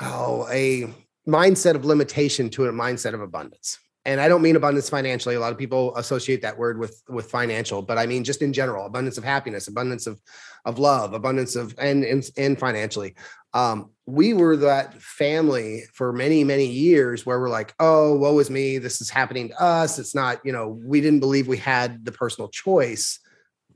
oh 0.00 0.48
a 0.50 0.92
mindset 1.28 1.74
of 1.74 1.84
limitation 1.84 2.48
to 2.50 2.66
a 2.66 2.72
mindset 2.72 3.12
of 3.12 3.20
abundance 3.20 3.78
and 4.04 4.20
I 4.20 4.28
don't 4.28 4.42
mean 4.42 4.56
abundance 4.56 4.88
financially. 4.88 5.34
A 5.34 5.40
lot 5.40 5.52
of 5.52 5.58
people 5.58 5.94
associate 5.96 6.42
that 6.42 6.56
word 6.56 6.78
with 6.78 7.02
with 7.08 7.30
financial, 7.30 7.82
but 7.82 7.98
I 7.98 8.06
mean 8.06 8.24
just 8.24 8.42
in 8.42 8.52
general, 8.52 8.86
abundance 8.86 9.18
of 9.18 9.24
happiness, 9.24 9.68
abundance 9.68 10.06
of 10.06 10.20
of 10.64 10.78
love, 10.78 11.12
abundance 11.12 11.54
of 11.56 11.74
and 11.78 12.04
and, 12.04 12.24
and 12.36 12.58
financially. 12.58 13.14
Um, 13.52 13.90
we 14.06 14.32
were 14.32 14.56
that 14.58 15.00
family 15.02 15.84
for 15.92 16.12
many 16.12 16.44
many 16.44 16.66
years 16.66 17.26
where 17.26 17.38
we're 17.38 17.50
like, 17.50 17.74
oh, 17.78 18.16
woe 18.16 18.38
is 18.38 18.48
me, 18.48 18.78
this 18.78 19.00
is 19.00 19.10
happening 19.10 19.48
to 19.48 19.62
us. 19.62 19.98
It's 19.98 20.14
not, 20.14 20.40
you 20.44 20.52
know, 20.52 20.80
we 20.82 21.00
didn't 21.00 21.20
believe 21.20 21.46
we 21.46 21.58
had 21.58 22.04
the 22.04 22.12
personal 22.12 22.48
choice 22.48 23.18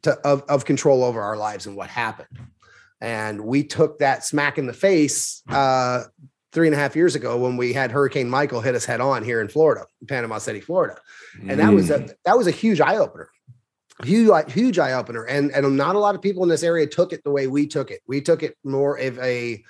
to 0.02 0.12
of 0.21 0.43
of 0.49 0.64
control 0.64 1.04
over 1.04 1.21
our 1.21 1.37
lives 1.37 1.66
and 1.66 1.76
what 1.76 1.90
happened. 1.90 2.38
And 3.00 3.43
we 3.43 3.64
took 3.64 3.99
that 3.99 4.25
smack 4.25 4.57
in 4.57 4.66
the 4.66 4.73
face 4.73 5.43
uh, 5.50 6.04
three 6.54 6.68
and 6.68 6.75
a 6.75 6.78
half 6.78 6.94
years 6.94 7.16
ago 7.16 7.37
when 7.37 7.56
we 7.56 7.73
had 7.73 7.90
Hurricane 7.90 8.30
Michael 8.30 8.61
hit 8.61 8.76
us 8.76 8.84
head 8.84 9.00
on 9.00 9.25
here 9.25 9.40
in 9.40 9.49
Florida, 9.49 9.84
Panama 10.08 10.38
City, 10.38 10.61
Florida, 10.61 10.96
and 11.49 11.58
that 11.58 11.73
was 11.73 11.90
a 11.90 11.99
mm. 11.99 12.14
that 12.25 12.38
was 12.38 12.46
a 12.46 12.52
huge 12.52 12.80
eye 12.80 12.96
opener, 12.96 13.28
huge 14.04 14.30
huge 14.52 14.78
eye 14.78 14.92
opener, 14.92 15.25
and 15.25 15.50
and 15.50 15.76
not 15.76 15.96
a 15.96 15.99
lot 15.99 16.14
of 16.14 16.23
people 16.23 16.44
in 16.44 16.49
this 16.49 16.62
area 16.62 16.87
took 16.87 17.12
it 17.12 17.23
the 17.25 17.30
way 17.30 17.49
we 17.49 17.66
took 17.66 17.90
it. 17.90 18.00
We 18.06 18.20
took 18.20 18.42
it 18.42 18.56
more 18.64 18.96
of 18.96 19.18
a 19.18 19.62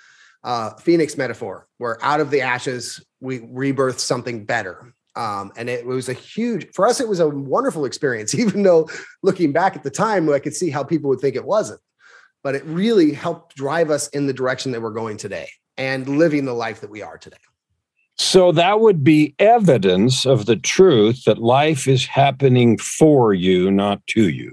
uh, 0.45 0.75
phoenix 0.75 1.17
metaphor, 1.17 1.67
where 1.79 1.99
out 2.05 2.21
of 2.21 2.31
the 2.31 2.43
ashes 2.43 3.03
we 3.21 3.41
rebirth 3.49 3.99
something 3.99 4.45
better. 4.45 4.93
Um, 5.17 5.53
and 5.57 5.71
it 5.71 5.87
was 5.87 6.09
a 6.09 6.13
huge 6.13 6.69
for 6.75 6.87
us. 6.87 7.01
It 7.01 7.09
was 7.09 7.21
a 7.21 7.29
wonderful 7.29 7.87
experience, 7.87 8.35
even 8.39 8.63
though 8.63 8.91
looking 9.23 9.53
back 9.53 9.75
at 9.75 9.83
the 9.83 9.91
time, 9.91 10.29
I 10.31 10.39
could 10.39 10.55
see 10.55 10.71
how 10.71 10.85
people 10.85 11.09
would 11.09 11.21
think 11.21 11.35
it 11.35 11.47
wasn't. 11.47 11.81
But 12.43 12.55
it 12.55 12.65
really 12.67 13.13
helped 13.13 13.57
drive 13.57 13.91
us 13.91 14.09
in 14.09 14.27
the 14.27 14.35
direction 14.35 14.73
that 14.73 14.83
we're 14.83 14.91
going 14.91 15.17
today 15.17 15.49
and 15.77 16.09
living 16.19 16.45
the 16.45 16.55
life 16.55 16.81
that 16.81 16.91
we 16.91 17.03
are 17.03 17.19
today. 17.19 17.37
So 18.17 18.53
that 18.53 18.81
would 18.81 19.03
be 19.03 19.35
evidence 19.39 20.25
of 20.25 20.47
the 20.47 20.57
truth 20.57 21.25
that 21.25 21.39
life 21.39 21.89
is 21.89 22.07
happening 22.07 22.79
for 22.79 23.35
you, 23.35 23.71
not 23.71 24.07
to 24.09 24.29
you. 24.29 24.53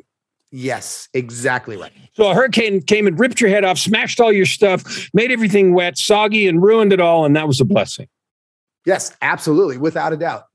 Yes, 0.51 1.07
exactly 1.13 1.77
right. 1.77 1.93
So 2.13 2.29
a 2.29 2.33
hurricane 2.33 2.81
came 2.81 3.07
and 3.07 3.17
ripped 3.17 3.39
your 3.39 3.49
head 3.49 3.63
off, 3.63 3.77
smashed 3.77 4.19
all 4.19 4.33
your 4.33 4.45
stuff, 4.45 5.09
made 5.13 5.31
everything 5.31 5.73
wet, 5.73 5.97
soggy, 5.97 6.47
and 6.47 6.61
ruined 6.61 6.91
it 6.91 6.99
all. 6.99 7.23
And 7.23 7.35
that 7.35 7.47
was 7.47 7.61
a 7.61 7.65
blessing. 7.65 8.07
Yes, 8.85 9.15
absolutely, 9.21 9.77
without 9.77 10.11
a 10.11 10.17
doubt. 10.17 10.45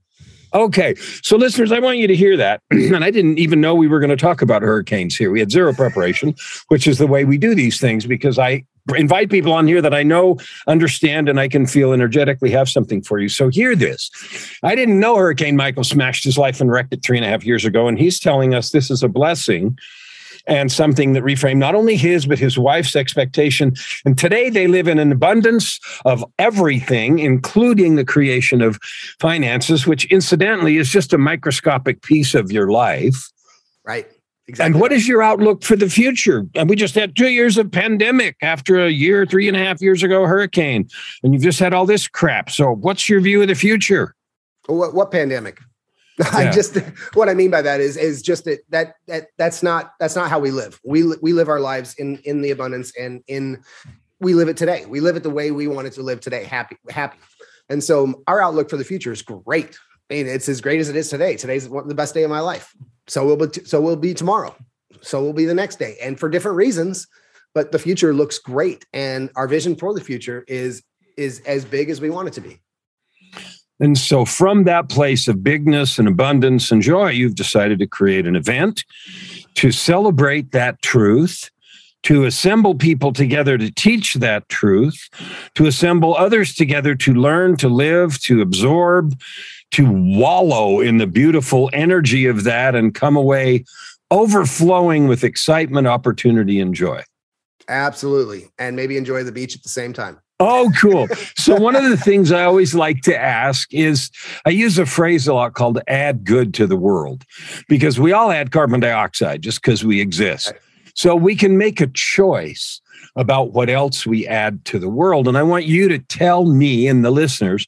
Okay. 0.55 0.95
So, 1.23 1.37
listeners, 1.37 1.73
I 1.73 1.79
want 1.79 1.99
you 1.99 2.07
to 2.07 2.17
hear 2.17 2.37
that. 2.37 2.63
and 2.71 3.05
I 3.05 3.11
didn't 3.11 3.39
even 3.39 3.61
know 3.61 3.75
we 3.75 3.89
were 3.89 4.01
going 4.01 4.11
to 4.11 4.17
talk 4.17 4.43
about 4.43 4.63
hurricanes 4.63 5.17
here. 5.17 5.31
We 5.31 5.41
had 5.41 5.51
zero 5.51 5.73
preparation, 5.73 6.35
which 6.69 6.87
is 6.87 6.99
the 6.99 7.07
way 7.07 7.25
we 7.25 7.39
do 7.39 7.55
these 7.55 7.81
things 7.81 8.07
because 8.07 8.39
I 8.39 8.65
invite 8.95 9.31
people 9.31 9.53
on 9.53 9.67
here 9.67 9.83
that 9.83 9.93
I 9.93 10.05
know, 10.05 10.39
understand, 10.69 11.29
and 11.29 11.41
I 11.41 11.49
can 11.49 11.67
feel 11.67 11.93
energetically 11.93 12.51
have 12.53 12.69
something 12.69 13.03
for 13.03 13.19
you. 13.19 13.29
So, 13.29 13.49
hear 13.49 13.75
this. 13.75 14.11
I 14.63 14.75
didn't 14.75 15.01
know 15.01 15.17
Hurricane 15.17 15.57
Michael 15.57 15.85
smashed 15.85 16.25
his 16.25 16.39
life 16.39 16.61
and 16.61 16.71
wrecked 16.71 16.93
it 16.93 17.03
three 17.03 17.19
and 17.19 17.25
a 17.25 17.29
half 17.29 17.45
years 17.45 17.65
ago. 17.65 17.89
And 17.89 17.99
he's 17.99 18.19
telling 18.21 18.55
us 18.55 18.71
this 18.71 18.91
is 18.91 19.03
a 19.03 19.09
blessing 19.09 19.77
and 20.47 20.71
something 20.71 21.13
that 21.13 21.23
reframed 21.23 21.59
not 21.59 21.75
only 21.75 21.97
his, 21.97 22.27
but 22.27 22.39
his 22.39 22.59
wife's 22.59 22.97
expectation. 22.97 23.75
And 24.05 24.17
today 24.17 24.51
they 24.51 24.67
live 24.67 24.89
in 24.89 24.99
an 24.99 25.13
abundance 25.13 25.81
of 26.05 26.25
everything, 26.39 27.19
including 27.19 27.97
the 27.97 28.05
creation 28.05 28.63
of 28.63 28.79
finances, 29.21 29.87
which 29.87 30.05
incidentally 30.07 30.77
is 30.77 30.89
just 30.89 31.13
a 31.13 31.19
microscopic 31.19 32.03
piece 32.03 32.35
of 32.35 32.53
your 32.53 32.71
life. 32.71 33.31
Right. 33.85 34.07
Exactly. 34.49 34.73
And 34.73 34.81
what 34.81 34.93
is 34.93 35.09
your 35.09 35.23
outlook 35.23 35.65
for 35.65 35.75
the 35.75 35.91
future? 35.91 36.47
And 36.55 36.69
we 36.69 36.77
just 36.77 36.95
had 36.95 37.17
two 37.17 37.31
years 37.31 37.59
of 37.59 37.71
pandemic 37.73 38.37
after 38.43 38.85
a 38.85 38.91
year, 38.91 39.27
three 39.27 39.49
and 39.49 39.57
a 39.57 39.61
half 39.61 39.83
years 39.83 40.05
ago, 40.05 40.25
hurricane, 40.25 40.89
and 41.25 41.33
you've 41.33 41.43
just 41.43 41.59
had 41.59 41.75
all 41.75 41.85
this 41.85 42.07
crap. 42.07 42.51
So, 42.51 42.77
what's 42.77 43.09
your 43.09 43.21
view 43.21 43.43
of 43.43 43.49
the 43.49 43.57
future? 43.57 44.15
What, 44.67 44.95
what 44.95 45.11
pandemic? 45.11 45.59
I 46.33 46.51
just 46.51 46.77
what 47.15 47.29
I 47.29 47.35
mean 47.35 47.51
by 47.51 47.63
that 47.63 47.81
is 47.81 47.97
is 47.97 48.23
just 48.23 48.45
that 48.45 48.61
that 48.71 48.95
that 49.07 49.29
that's 49.37 49.63
not 49.63 49.93
that's 50.01 50.17
not 50.17 50.31
how 50.31 50.39
we 50.39 50.51
live. 50.51 50.81
We 50.85 51.05
we 51.21 51.33
live 51.33 51.49
our 51.49 51.61
lives 51.61 51.95
in 51.99 52.19
in 52.25 52.41
the 52.41 52.51
abundance 52.51 52.93
and 52.99 53.23
in 53.27 53.63
we 54.21 54.35
live 54.35 54.49
it 54.49 54.57
today. 54.57 54.87
We 54.87 55.01
live 55.01 55.17
it 55.17 55.23
the 55.23 55.31
way 55.31 55.51
we 55.51 55.67
wanted 55.67 55.93
to 55.95 56.03
live 56.03 56.21
today, 56.21 56.45
happy 56.45 56.77
happy. 56.89 57.19
And 57.69 57.83
so 57.83 58.23
our 58.27 58.41
outlook 58.41 58.71
for 58.71 58.77
the 58.77 58.85
future 58.85 59.13
is 59.13 59.23
great. 59.23 59.79
I 60.11 60.15
mean, 60.15 60.27
it's 60.27 60.49
as 60.49 60.61
great 60.61 60.81
as 60.81 60.89
it 60.89 60.97
is 60.97 61.11
today. 61.11 61.37
Today's 61.37 61.69
the 61.69 61.95
best 61.95 62.15
day 62.15 62.23
of 62.23 62.31
my 62.31 62.41
life. 62.41 62.75
So 63.09 63.25
will 63.25 63.37
be 63.37 63.65
so 63.65 63.81
will 63.81 63.97
be 63.97 64.15
tomorrow. 64.15 64.55
So 65.03 65.23
will 65.23 65.33
be 65.33 65.45
the 65.45 65.55
next 65.55 65.79
day, 65.79 65.97
and 66.03 66.19
for 66.19 66.29
different 66.29 66.57
reasons. 66.57 67.07
But 67.55 67.73
the 67.73 67.79
future 67.79 68.13
looks 68.13 68.39
great, 68.39 68.85
and 68.93 69.31
our 69.35 69.49
vision 69.49 69.77
for 69.77 69.95
the 69.95 70.01
future 70.01 70.45
is 70.47 70.83
is 71.17 71.41
as 71.47 71.65
big 71.65 71.91
as 71.91 72.01
we 72.01 72.11
want 72.11 72.29
it 72.29 72.35
to 72.35 72.41
be. 72.41 72.61
And 73.79 73.99
so, 73.99 74.25
from 74.25 74.65
that 74.65 74.89
place 74.89 75.29
of 75.29 75.45
bigness 75.45 75.99
and 75.99 76.09
abundance 76.09 76.71
and 76.71 76.81
joy, 76.81 77.11
you've 77.11 77.35
decided 77.35 77.79
to 77.81 77.87
create 77.87 78.27
an 78.27 78.37
event 78.37 78.85
to 79.55 79.71
celebrate 79.71 80.53
that 80.53 80.81
truth, 80.83 81.51
to 82.05 82.25
assemble 82.25 82.75
people 82.75 83.13
together 83.13 83.59
to 83.59 83.71
teach 83.71 84.15
that 84.15 84.49
truth, 84.49 85.09
to 85.55 85.67
assemble 85.67 86.17
others 86.17 86.55
together 86.55 86.95
to 86.95 87.13
learn, 87.13 87.57
to 87.57 87.69
live, 87.69 88.19
to 88.21 88.41
absorb, 88.41 89.19
to 89.73 89.87
wallow 89.91 90.81
in 90.81 90.99
the 90.99 91.07
beautiful 91.07 91.69
energy 91.73 92.27
of 92.27 92.45
that 92.45 92.75
and 92.75 92.95
come 92.95 93.17
away 93.17 93.65
overflowing 94.11 95.09
with 95.09 95.25
excitement, 95.25 95.87
opportunity, 95.87 96.61
and 96.61 96.75
joy. 96.75 97.03
Absolutely. 97.69 98.49
And 98.59 98.77
maybe 98.77 98.97
enjoy 98.97 99.25
the 99.25 99.33
beach 99.33 99.57
at 99.57 99.63
the 99.63 99.69
same 99.69 99.93
time. 99.93 100.21
Oh, 100.39 100.71
cool. 100.79 101.09
So, 101.37 101.57
one 101.57 101.77
of 101.77 101.85
the 101.85 101.97
things 101.97 102.31
I 102.31 102.45
always 102.45 102.75
like 102.75 103.01
to 103.03 103.19
ask 103.19 103.73
is 103.73 104.11
I 104.45 104.51
use 104.51 104.79
a 104.79 104.85
phrase 104.85 105.27
a 105.27 105.33
lot 105.35 105.55
called 105.55 105.81
add 105.89 106.25
good 106.25 106.53
to 106.55 106.67
the 106.67 106.77
world 106.77 107.25
because 107.69 107.99
we 107.99 108.13
all 108.13 108.31
add 108.31 108.51
carbon 108.51 108.81
dioxide 108.81 109.41
just 109.41 109.63
because 109.63 109.83
we 109.83 110.01
exist. 110.01 110.53
So, 110.95 111.17
we 111.17 111.37
can 111.37 111.57
make 111.57 111.81
a 111.81 111.87
choice 111.87 112.83
about 113.17 113.53
what 113.53 113.71
else 113.71 114.07
we 114.07 114.27
add 114.27 114.63
to 114.67 114.79
the 114.79 114.91
world. 114.91 115.27
And 115.27 115.39
I 115.39 115.43
want 115.43 115.65
you 115.65 115.89
to 115.89 115.99
tell 115.99 116.45
me 116.45 116.87
and 116.87 117.03
the 117.03 117.11
listeners 117.11 117.67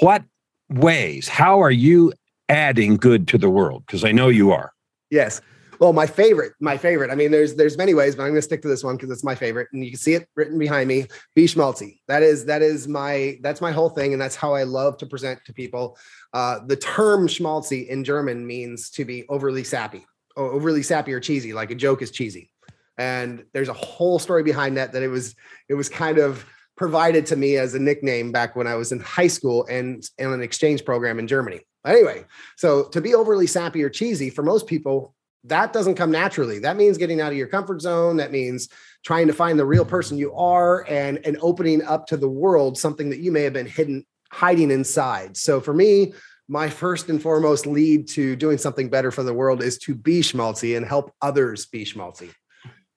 what 0.00 0.22
ways, 0.68 1.28
how 1.28 1.60
are 1.60 1.70
you 1.70 2.12
adding 2.48 2.96
good 2.96 3.26
to 3.28 3.38
the 3.38 3.50
world? 3.50 3.84
Because 3.86 4.04
I 4.04 4.12
know 4.12 4.28
you 4.28 4.52
are. 4.52 4.72
Yes. 5.10 5.40
Well, 5.82 5.92
my 5.92 6.06
favorite, 6.06 6.52
my 6.60 6.76
favorite. 6.76 7.10
I 7.10 7.16
mean, 7.16 7.32
there's 7.32 7.56
there's 7.56 7.76
many 7.76 7.92
ways, 7.92 8.14
but 8.14 8.22
I'm 8.22 8.28
going 8.28 8.36
to 8.36 8.42
stick 8.42 8.62
to 8.62 8.68
this 8.68 8.84
one 8.84 8.94
because 8.94 9.10
it's 9.10 9.24
my 9.24 9.34
favorite, 9.34 9.66
and 9.72 9.84
you 9.84 9.90
can 9.90 9.98
see 9.98 10.14
it 10.14 10.28
written 10.36 10.56
behind 10.56 10.86
me. 10.86 11.08
Be 11.34 11.46
schmaltzy. 11.46 11.98
That 12.06 12.22
is 12.22 12.44
that 12.44 12.62
is 12.62 12.86
my 12.86 13.40
that's 13.42 13.60
my 13.60 13.72
whole 13.72 13.88
thing, 13.88 14.12
and 14.12 14.22
that's 14.22 14.36
how 14.36 14.54
I 14.54 14.62
love 14.62 14.96
to 14.98 15.06
present 15.06 15.40
to 15.46 15.52
people. 15.52 15.98
Uh, 16.32 16.60
the 16.64 16.76
term 16.76 17.26
schmaltzy 17.26 17.88
in 17.88 18.04
German 18.04 18.46
means 18.46 18.90
to 18.90 19.04
be 19.04 19.24
overly 19.28 19.64
sappy, 19.64 20.06
overly 20.36 20.84
sappy 20.84 21.12
or 21.12 21.18
cheesy. 21.18 21.52
Like 21.52 21.72
a 21.72 21.74
joke 21.74 22.00
is 22.00 22.12
cheesy, 22.12 22.52
and 22.96 23.44
there's 23.52 23.68
a 23.68 23.72
whole 23.72 24.20
story 24.20 24.44
behind 24.44 24.76
that. 24.76 24.92
That 24.92 25.02
it 25.02 25.08
was 25.08 25.34
it 25.68 25.74
was 25.74 25.88
kind 25.88 26.18
of 26.18 26.46
provided 26.76 27.26
to 27.26 27.34
me 27.34 27.56
as 27.56 27.74
a 27.74 27.80
nickname 27.80 28.30
back 28.30 28.54
when 28.54 28.68
I 28.68 28.76
was 28.76 28.92
in 28.92 29.00
high 29.00 29.26
school 29.26 29.66
and 29.68 30.08
in 30.16 30.32
an 30.32 30.42
exchange 30.42 30.84
program 30.84 31.18
in 31.18 31.26
Germany. 31.26 31.62
Anyway, 31.84 32.24
so 32.56 32.84
to 32.90 33.00
be 33.00 33.16
overly 33.16 33.48
sappy 33.48 33.82
or 33.82 33.90
cheesy 33.90 34.30
for 34.30 34.44
most 34.44 34.68
people 34.68 35.16
that 35.44 35.72
doesn't 35.72 35.96
come 35.96 36.10
naturally. 36.10 36.58
That 36.60 36.76
means 36.76 36.98
getting 36.98 37.20
out 37.20 37.32
of 37.32 37.38
your 37.38 37.48
comfort 37.48 37.80
zone. 37.80 38.16
That 38.18 38.32
means 38.32 38.68
trying 39.04 39.26
to 39.26 39.32
find 39.32 39.58
the 39.58 39.66
real 39.66 39.84
person 39.84 40.16
you 40.16 40.32
are 40.34 40.86
and 40.88 41.18
and 41.26 41.36
opening 41.40 41.82
up 41.82 42.06
to 42.08 42.16
the 42.16 42.28
world 42.28 42.78
something 42.78 43.10
that 43.10 43.18
you 43.18 43.32
may 43.32 43.42
have 43.42 43.52
been 43.52 43.66
hidden 43.66 44.06
hiding 44.30 44.70
inside. 44.70 45.36
So 45.36 45.60
for 45.60 45.74
me, 45.74 46.14
my 46.48 46.68
first 46.68 47.08
and 47.08 47.20
foremost 47.20 47.66
lead 47.66 48.08
to 48.08 48.36
doing 48.36 48.58
something 48.58 48.88
better 48.88 49.10
for 49.10 49.22
the 49.22 49.34
world 49.34 49.62
is 49.62 49.78
to 49.78 49.94
be 49.94 50.20
schmaltzy 50.20 50.76
and 50.76 50.86
help 50.86 51.12
others 51.20 51.66
be 51.66 51.84
schmaltzy. 51.84 52.30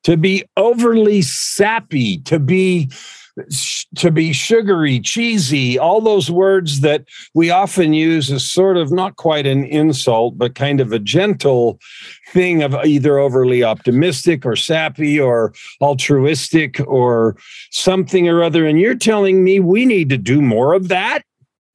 To 0.03 0.17
be 0.17 0.43
overly 0.55 1.21
sappy, 1.23 2.19
to 2.19 2.39
be 2.39 2.91
to 3.95 4.11
be 4.11 4.31
sugary, 4.31 4.99
cheesy, 4.99 5.77
all 5.77 5.99
those 5.99 6.31
words 6.31 6.81
that 6.81 7.05
we 7.33 7.49
often 7.49 7.93
use 7.93 8.31
as 8.31 8.49
sort 8.49 8.77
of 8.77 8.91
not 8.91 9.17
quite 9.17 9.45
an 9.45 9.65
insult, 9.65 10.37
but 10.37 10.55
kind 10.55 10.79
of 10.79 10.91
a 10.91 10.99
gentle 10.99 11.79
thing 12.29 12.63
of 12.63 12.73
either 12.85 13.19
overly 13.19 13.63
optimistic 13.63 14.45
or 14.45 14.55
sappy 14.55 15.19
or 15.19 15.53
altruistic 15.81 16.79
or 16.87 17.35
something 17.71 18.29
or 18.29 18.43
other. 18.43 18.65
And 18.65 18.79
you're 18.79 18.95
telling 18.95 19.43
me 19.43 19.59
we 19.59 19.85
need 19.85 20.09
to 20.09 20.17
do 20.17 20.41
more 20.41 20.73
of 20.73 20.87
that? 20.87 21.23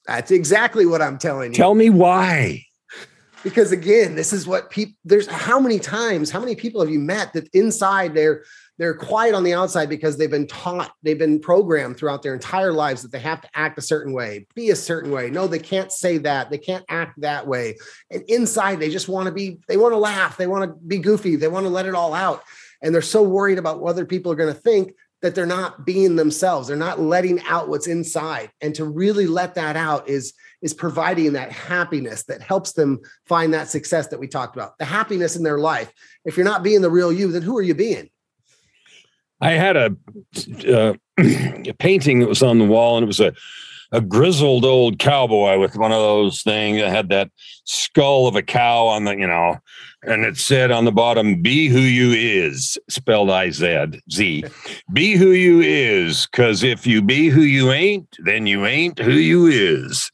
That's 0.06 0.30
exactly 0.30 0.86
what 0.86 1.02
I'm 1.02 1.18
telling 1.18 1.52
you. 1.52 1.56
Tell 1.56 1.74
me 1.74 1.90
why. 1.90 2.64
Because 3.42 3.72
again, 3.72 4.16
this 4.16 4.32
is 4.32 4.46
what 4.46 4.70
people 4.70 4.94
there's 5.04 5.26
how 5.26 5.58
many 5.60 5.78
times, 5.78 6.30
how 6.30 6.40
many 6.40 6.54
people 6.54 6.80
have 6.80 6.90
you 6.90 6.98
met 6.98 7.32
that 7.32 7.48
inside 7.54 8.14
they're 8.14 8.44
they're 8.80 8.94
quiet 8.94 9.34
on 9.34 9.44
the 9.44 9.52
outside 9.52 9.90
because 9.90 10.16
they've 10.16 10.30
been 10.30 10.46
taught, 10.46 10.94
they've 11.02 11.18
been 11.18 11.38
programmed 11.38 11.98
throughout 11.98 12.22
their 12.22 12.32
entire 12.32 12.72
lives 12.72 13.02
that 13.02 13.12
they 13.12 13.18
have 13.18 13.42
to 13.42 13.48
act 13.54 13.76
a 13.76 13.82
certain 13.82 14.14
way, 14.14 14.46
be 14.54 14.70
a 14.70 14.76
certain 14.76 15.10
way. 15.10 15.28
No, 15.28 15.46
they 15.46 15.58
can't 15.58 15.92
say 15.92 16.16
that. 16.16 16.48
They 16.48 16.56
can't 16.56 16.86
act 16.88 17.20
that 17.20 17.46
way. 17.46 17.76
And 18.10 18.22
inside, 18.26 18.80
they 18.80 18.88
just 18.88 19.06
want 19.06 19.26
to 19.26 19.32
be, 19.32 19.58
they 19.68 19.76
want 19.76 19.92
to 19.92 19.98
laugh. 19.98 20.38
They 20.38 20.46
want 20.46 20.64
to 20.64 20.74
be 20.86 20.96
goofy. 20.96 21.36
They 21.36 21.46
want 21.46 21.66
to 21.66 21.70
let 21.70 21.84
it 21.84 21.94
all 21.94 22.14
out. 22.14 22.42
And 22.80 22.94
they're 22.94 23.02
so 23.02 23.22
worried 23.22 23.58
about 23.58 23.82
what 23.82 23.90
other 23.90 24.06
people 24.06 24.32
are 24.32 24.36
going 24.36 24.52
to 24.52 24.58
think 24.58 24.94
that 25.20 25.34
they're 25.34 25.44
not 25.44 25.84
being 25.84 26.16
themselves. 26.16 26.68
They're 26.68 26.76
not 26.78 26.98
letting 26.98 27.42
out 27.42 27.68
what's 27.68 27.86
inside. 27.86 28.50
And 28.62 28.74
to 28.76 28.86
really 28.86 29.26
let 29.26 29.56
that 29.56 29.76
out 29.76 30.08
is, 30.08 30.32
is 30.62 30.72
providing 30.72 31.34
that 31.34 31.52
happiness 31.52 32.22
that 32.24 32.40
helps 32.40 32.72
them 32.72 33.00
find 33.26 33.52
that 33.52 33.68
success 33.68 34.06
that 34.06 34.20
we 34.20 34.26
talked 34.26 34.56
about, 34.56 34.78
the 34.78 34.86
happiness 34.86 35.36
in 35.36 35.42
their 35.42 35.58
life. 35.58 35.92
If 36.24 36.38
you're 36.38 36.46
not 36.46 36.62
being 36.62 36.80
the 36.80 36.88
real 36.88 37.12
you, 37.12 37.30
then 37.30 37.42
who 37.42 37.58
are 37.58 37.62
you 37.62 37.74
being? 37.74 38.08
I 39.40 39.52
had 39.52 39.76
a, 39.76 39.96
uh, 40.68 40.94
a 41.18 41.74
painting 41.78 42.20
that 42.20 42.28
was 42.28 42.42
on 42.42 42.58
the 42.58 42.66
wall, 42.66 42.96
and 42.96 43.04
it 43.04 43.06
was 43.06 43.20
a 43.20 43.32
a 43.92 44.00
grizzled 44.00 44.64
old 44.64 44.98
cowboy 44.98 45.58
with 45.58 45.76
one 45.76 45.92
of 45.92 45.98
those 45.98 46.42
things 46.42 46.80
that 46.80 46.90
had 46.90 47.08
that 47.08 47.30
skull 47.64 48.26
of 48.26 48.36
a 48.36 48.42
cow 48.42 48.86
on 48.86 49.04
the, 49.04 49.12
you 49.16 49.26
know, 49.26 49.56
and 50.02 50.24
it 50.24 50.36
said 50.36 50.70
on 50.70 50.84
the 50.84 50.92
bottom, 50.92 51.42
be 51.42 51.68
who 51.68 51.80
you 51.80 52.12
is, 52.12 52.78
spelled 52.88 53.30
I 53.30 53.50
Z 53.50 53.86
Z. 54.10 54.44
Be 54.92 55.16
who 55.16 55.30
you 55.30 55.60
is, 55.60 56.26
because 56.26 56.62
if 56.62 56.86
you 56.86 57.02
be 57.02 57.28
who 57.28 57.42
you 57.42 57.72
ain't, 57.72 58.16
then 58.24 58.46
you 58.46 58.64
ain't 58.64 58.98
who 58.98 59.12
you 59.12 59.46
is. 59.46 60.10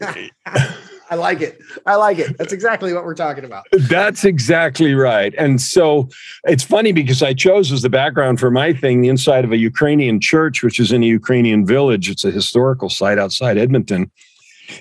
I 1.12 1.14
like 1.14 1.42
it. 1.42 1.60
I 1.84 1.96
like 1.96 2.18
it. 2.18 2.38
That's 2.38 2.54
exactly 2.54 2.94
what 2.94 3.04
we're 3.04 3.14
talking 3.14 3.44
about. 3.44 3.66
That's 3.72 4.24
exactly 4.24 4.94
right. 4.94 5.34
And 5.36 5.60
so 5.60 6.08
it's 6.44 6.64
funny 6.64 6.92
because 6.92 7.22
I 7.22 7.34
chose 7.34 7.70
as 7.70 7.82
the 7.82 7.90
background 7.90 8.40
for 8.40 8.50
my 8.50 8.72
thing 8.72 9.02
the 9.02 9.10
inside 9.10 9.44
of 9.44 9.52
a 9.52 9.58
Ukrainian 9.58 10.22
church, 10.22 10.62
which 10.62 10.80
is 10.80 10.90
in 10.90 11.02
a 11.02 11.06
Ukrainian 11.06 11.66
village. 11.66 12.08
It's 12.08 12.24
a 12.24 12.30
historical 12.30 12.88
site 12.88 13.18
outside 13.18 13.58
Edmonton. 13.58 14.10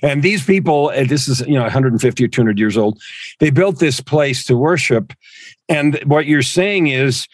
And 0.02 0.24
these 0.24 0.46
people, 0.46 0.88
and 0.88 1.10
this 1.10 1.28
is, 1.28 1.42
you 1.42 1.56
know, 1.56 1.64
150 1.64 2.24
or 2.24 2.28
200 2.30 2.58
years 2.58 2.78
old, 2.78 3.02
they 3.42 3.50
built 3.50 3.80
this 3.80 4.00
place 4.00 4.46
to 4.46 4.56
worship. 4.56 5.12
And 5.68 6.00
what 6.06 6.28
you're 6.28 6.44
saying 6.44 6.88
is 6.88 7.28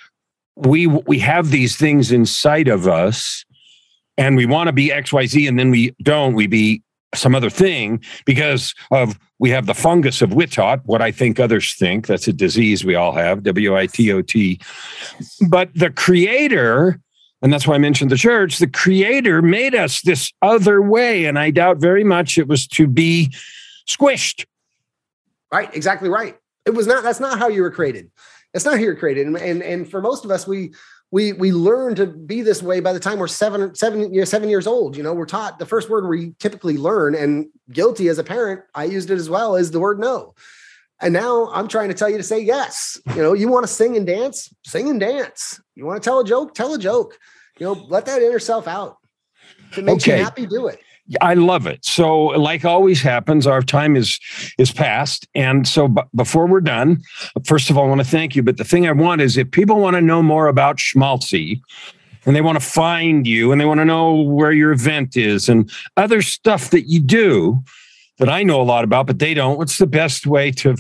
we 0.56 0.88
we 0.88 1.20
have 1.20 1.52
these 1.52 1.78
things 1.78 2.12
inside 2.12 2.68
of 2.68 2.88
us 2.88 3.46
and 4.18 4.36
we 4.36 4.48
want 4.48 4.70
to 4.70 4.74
be 4.74 4.90
XYZ 4.90 5.48
and 5.48 5.60
then 5.60 5.70
we 5.70 5.96
don't, 6.02 6.34
we 6.34 6.48
be 6.48 6.82
some 7.16 7.36
other 7.36 7.50
thing 7.50 8.02
because 8.26 8.76
of 8.92 9.18
we 9.40 9.50
have 9.50 9.66
the 9.66 9.74
fungus 9.74 10.22
of 10.22 10.32
witot 10.32 10.82
what 10.86 11.02
i 11.02 11.12
think 11.12 11.40
others 11.40 11.74
think. 11.76 12.06
That's 12.08 12.28
a 12.28 12.34
disease 12.34 12.84
we 12.84 12.96
all 12.96 13.14
have 13.14 13.44
w-i-t-o-t 13.44 14.62
but 15.48 15.70
the 15.74 15.90
creator 15.90 17.00
and 17.42 17.54
that's 17.54 17.66
why 17.66 17.76
i 17.76 17.78
mentioned 17.78 18.12
the 18.12 18.18
church 18.18 18.60
the 18.60 18.68
creator 18.68 19.42
made 19.42 19.74
us 19.74 20.02
this 20.02 20.34
other 20.42 20.82
way 20.82 21.26
and 21.26 21.40
i 21.40 21.50
doubt 21.50 21.78
very 21.78 22.04
much 22.04 22.38
it 22.38 22.48
was 22.48 22.68
to 22.68 22.88
be 22.88 23.32
squished. 23.88 24.46
Right 25.52 25.74
exactly 25.74 26.10
right. 26.10 26.38
It 26.66 26.72
was 26.72 26.88
not 26.88 27.04
that's 27.04 27.20
not 27.20 27.40
how 27.40 27.48
you 27.48 27.62
were 27.62 27.72
created. 27.72 28.12
That's 28.54 28.66
not 28.66 28.76
how 28.76 28.82
you 28.82 28.88
were 28.88 28.96
created. 28.96 29.28
And 29.28 29.38
and, 29.38 29.64
and 29.64 29.90
for 29.90 30.02
most 30.02 30.26
of 30.26 30.32
us 30.32 30.46
we 30.46 30.74
we 31.12 31.34
we 31.34 31.52
learn 31.52 31.96
to 31.96 32.06
be 32.06 32.42
this 32.42 32.62
way 32.62 32.80
by 32.80 32.94
the 32.94 33.00
time 33.00 33.20
we're 33.20 33.28
seven 33.28 33.74
seven 33.76 34.14
years 34.14 34.30
seven 34.30 34.50
years 34.50 34.68
old 34.68 34.98
you 34.98 35.04
know 35.04 35.14
we're 35.14 35.26
taught 35.26 35.60
the 35.60 35.66
first 35.66 35.90
word 35.90 36.08
we 36.08 36.34
typically 36.40 36.78
learn 36.78 37.16
and 37.16 37.48
guilty 37.72 38.10
as 38.10 38.18
a 38.18 38.24
parent 38.24 38.62
i 38.76 38.84
used 38.84 39.10
it 39.10 39.16
as 39.16 39.30
well 39.30 39.56
is 39.56 39.72
the 39.72 39.80
word 39.80 40.00
no. 40.00 40.36
And 41.00 41.14
now 41.14 41.52
i'm 41.54 41.68
trying 41.68 41.90
to 41.90 41.94
tell 41.94 42.10
you 42.10 42.18
to 42.18 42.24
say 42.24 42.40
yes. 42.40 43.00
You 43.16 43.22
know 43.22 43.34
you 43.34 43.50
want 43.50 43.66
to 43.66 43.72
sing 43.72 43.96
and 43.96 44.08
dance? 44.08 44.54
Sing 44.66 44.90
and 44.90 45.00
dance. 45.00 45.62
You 45.76 45.86
want 45.86 46.02
to 46.02 46.08
tell 46.08 46.20
a 46.20 46.26
joke? 46.26 46.56
Tell 46.56 46.74
a 46.74 46.80
joke. 46.80 47.20
You 47.60 47.68
know 47.68 47.74
let 47.88 48.06
that 48.08 48.22
inner 48.22 48.40
self 48.40 48.68
out 48.68 48.98
if 49.72 49.78
it 49.78 49.84
makes 49.84 50.04
okay. 50.04 50.18
you 50.18 50.24
happy 50.24 50.46
do 50.48 50.68
it 50.68 50.80
I 51.22 51.36
love 51.36 51.68
it. 51.68 51.86
So, 51.86 52.18
like 52.26 52.66
always 52.66 53.02
happens, 53.02 53.48
our 53.48 53.62
time 53.62 53.96
is 53.96 54.20
is 54.58 54.72
past, 54.72 55.28
and 55.34 55.68
so 55.68 55.88
b- 55.88 56.02
before 56.16 56.48
we're 56.48 56.62
done, 56.62 57.02
first 57.46 57.70
of 57.70 57.78
all, 57.78 57.86
I 57.86 57.88
want 57.88 58.02
to 58.02 58.08
thank 58.08 58.36
you. 58.36 58.44
But 58.44 58.58
the 58.58 58.64
thing 58.64 58.88
I 58.88 58.92
want 58.92 59.22
is, 59.22 59.38
if 59.38 59.50
people 59.52 59.80
want 59.80 59.96
to 59.96 60.02
know 60.02 60.22
more 60.22 60.48
about 60.48 60.78
Schmaltzy, 60.78 61.62
and 62.26 62.36
they 62.36 62.42
want 62.42 62.60
to 62.60 62.66
find 62.66 63.26
you, 63.26 63.52
and 63.52 63.62
they 63.62 63.66
want 63.66 63.80
to 63.80 63.86
know 63.86 64.16
where 64.16 64.52
your 64.52 64.72
event 64.72 65.16
is, 65.16 65.48
and 65.48 65.72
other 65.96 66.22
stuff 66.22 66.72
that 66.72 66.90
you 66.90 67.00
do 67.00 67.64
that 68.18 68.30
I 68.30 68.44
know 68.44 68.60
a 68.60 68.64
lot 68.64 68.84
about, 68.84 69.08
but 69.08 69.20
they 69.20 69.34
don't. 69.34 69.58
What's 69.58 69.78
the 69.78 69.88
best 69.88 70.28
way 70.28 70.52
to 70.52 70.76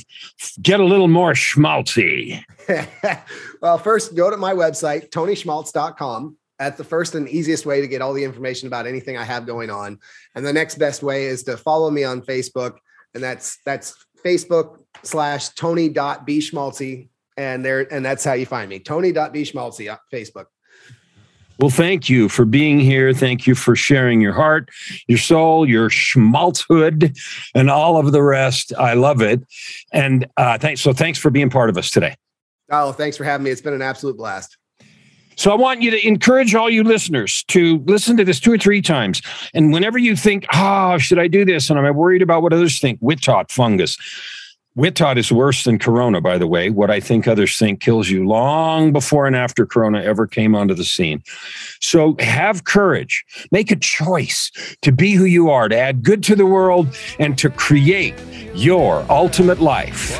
get 0.61 0.79
a 0.79 0.85
little 0.85 1.07
more 1.07 1.33
schmaltzy? 1.33 2.43
well, 3.61 3.77
first 3.77 4.15
go 4.15 4.29
to 4.29 4.37
my 4.37 4.53
website, 4.53 5.09
tonyschmaltz.com 5.09 6.35
that's 6.59 6.77
the 6.77 6.83
first 6.83 7.15
and 7.15 7.29
easiest 7.29 7.65
way 7.65 7.81
to 7.81 7.87
get 7.87 8.01
all 8.01 8.13
the 8.13 8.23
information 8.23 8.67
about 8.67 8.87
anything 8.87 9.17
I 9.17 9.23
have 9.23 9.45
going 9.45 9.69
on. 9.69 9.99
And 10.35 10.45
the 10.45 10.53
next 10.53 10.75
best 10.75 11.03
way 11.03 11.25
is 11.25 11.43
to 11.43 11.57
follow 11.57 11.89
me 11.91 12.03
on 12.03 12.21
Facebook. 12.21 12.77
And 13.13 13.23
that's 13.23 13.59
that's 13.65 13.95
Facebook 14.25 14.81
slash 15.03 15.49
Tony.bschmaltzy. 15.49 17.09
And 17.37 17.63
there, 17.63 17.91
and 17.93 18.03
that's 18.03 18.23
how 18.23 18.33
you 18.33 18.47
find 18.47 18.67
me. 18.67 18.79
Tony.bschmaltzy 18.79 19.91
on 19.91 19.99
Facebook. 20.11 20.45
Well, 21.59 21.69
thank 21.69 22.07
you 22.09 22.29
for 22.29 22.45
being 22.45 22.79
here. 22.79 23.13
Thank 23.13 23.47
you 23.47 23.55
for 23.55 23.75
sharing 23.75 24.21
your 24.21 24.33
heart, 24.33 24.69
your 25.07 25.17
soul, 25.17 25.67
your 25.67 25.89
schmaltzhood, 25.89 27.17
and 27.55 27.69
all 27.69 27.97
of 27.97 28.11
the 28.11 28.21
rest. 28.21 28.73
I 28.77 28.93
love 28.93 29.21
it. 29.21 29.43
And 29.91 30.27
uh, 30.37 30.57
thanks. 30.59 30.81
So 30.81 30.93
thanks 30.93 31.17
for 31.17 31.31
being 31.31 31.49
part 31.49 31.69
of 31.69 31.77
us 31.77 31.89
today. 31.89 32.15
Oh, 32.71 32.91
thanks 32.91 33.17
for 33.17 33.23
having 33.23 33.43
me. 33.43 33.49
It's 33.51 33.61
been 33.61 33.73
an 33.73 33.81
absolute 33.81 34.17
blast. 34.17 34.57
So 35.37 35.51
I 35.51 35.55
want 35.55 35.83
you 35.83 35.91
to 35.91 36.07
encourage 36.07 36.55
all 36.55 36.69
you 36.69 36.83
listeners 36.83 37.43
to 37.49 37.77
listen 37.85 38.17
to 38.17 38.25
this 38.25 38.39
two 38.39 38.51
or 38.51 38.57
three 38.57 38.81
times. 38.81 39.21
And 39.53 39.71
whenever 39.71 39.99
you 39.99 40.15
think, 40.15 40.45
oh, 40.53 40.97
should 40.97 41.19
I 41.19 41.27
do 41.27 41.45
this? 41.45 41.69
And 41.69 41.79
I'm 41.79 41.95
worried 41.95 42.23
about 42.23 42.41
what 42.41 42.53
others 42.53 42.79
think, 42.79 42.99
Witot 43.01 43.51
fungus. 43.51 43.97
Witot 44.75 45.17
is 45.17 45.31
worse 45.31 45.63
than 45.63 45.79
corona, 45.79 46.21
by 46.21 46.37
the 46.37 46.45
way. 46.45 46.69
What 46.69 46.91
I 46.91 46.99
think 46.99 47.27
others 47.27 47.57
think 47.57 47.81
kills 47.81 48.09
you 48.09 48.27
long 48.27 48.91
before 48.91 49.25
and 49.25 49.35
after 49.35 49.65
corona 49.65 50.01
ever 50.01 50.27
came 50.27 50.53
onto 50.53 50.75
the 50.75 50.83
scene. 50.83 51.23
So 51.81 52.15
have 52.19 52.63
courage, 52.63 53.23
make 53.51 53.71
a 53.71 53.75
choice 53.75 54.51
to 54.83 54.91
be 54.91 55.13
who 55.13 55.25
you 55.25 55.49
are, 55.49 55.67
to 55.67 55.77
add 55.77 56.03
good 56.03 56.23
to 56.25 56.35
the 56.35 56.45
world, 56.45 56.95
and 57.19 57.37
to 57.39 57.49
create 57.49 58.15
your 58.53 59.03
ultimate 59.09 59.59
life. 59.59 60.19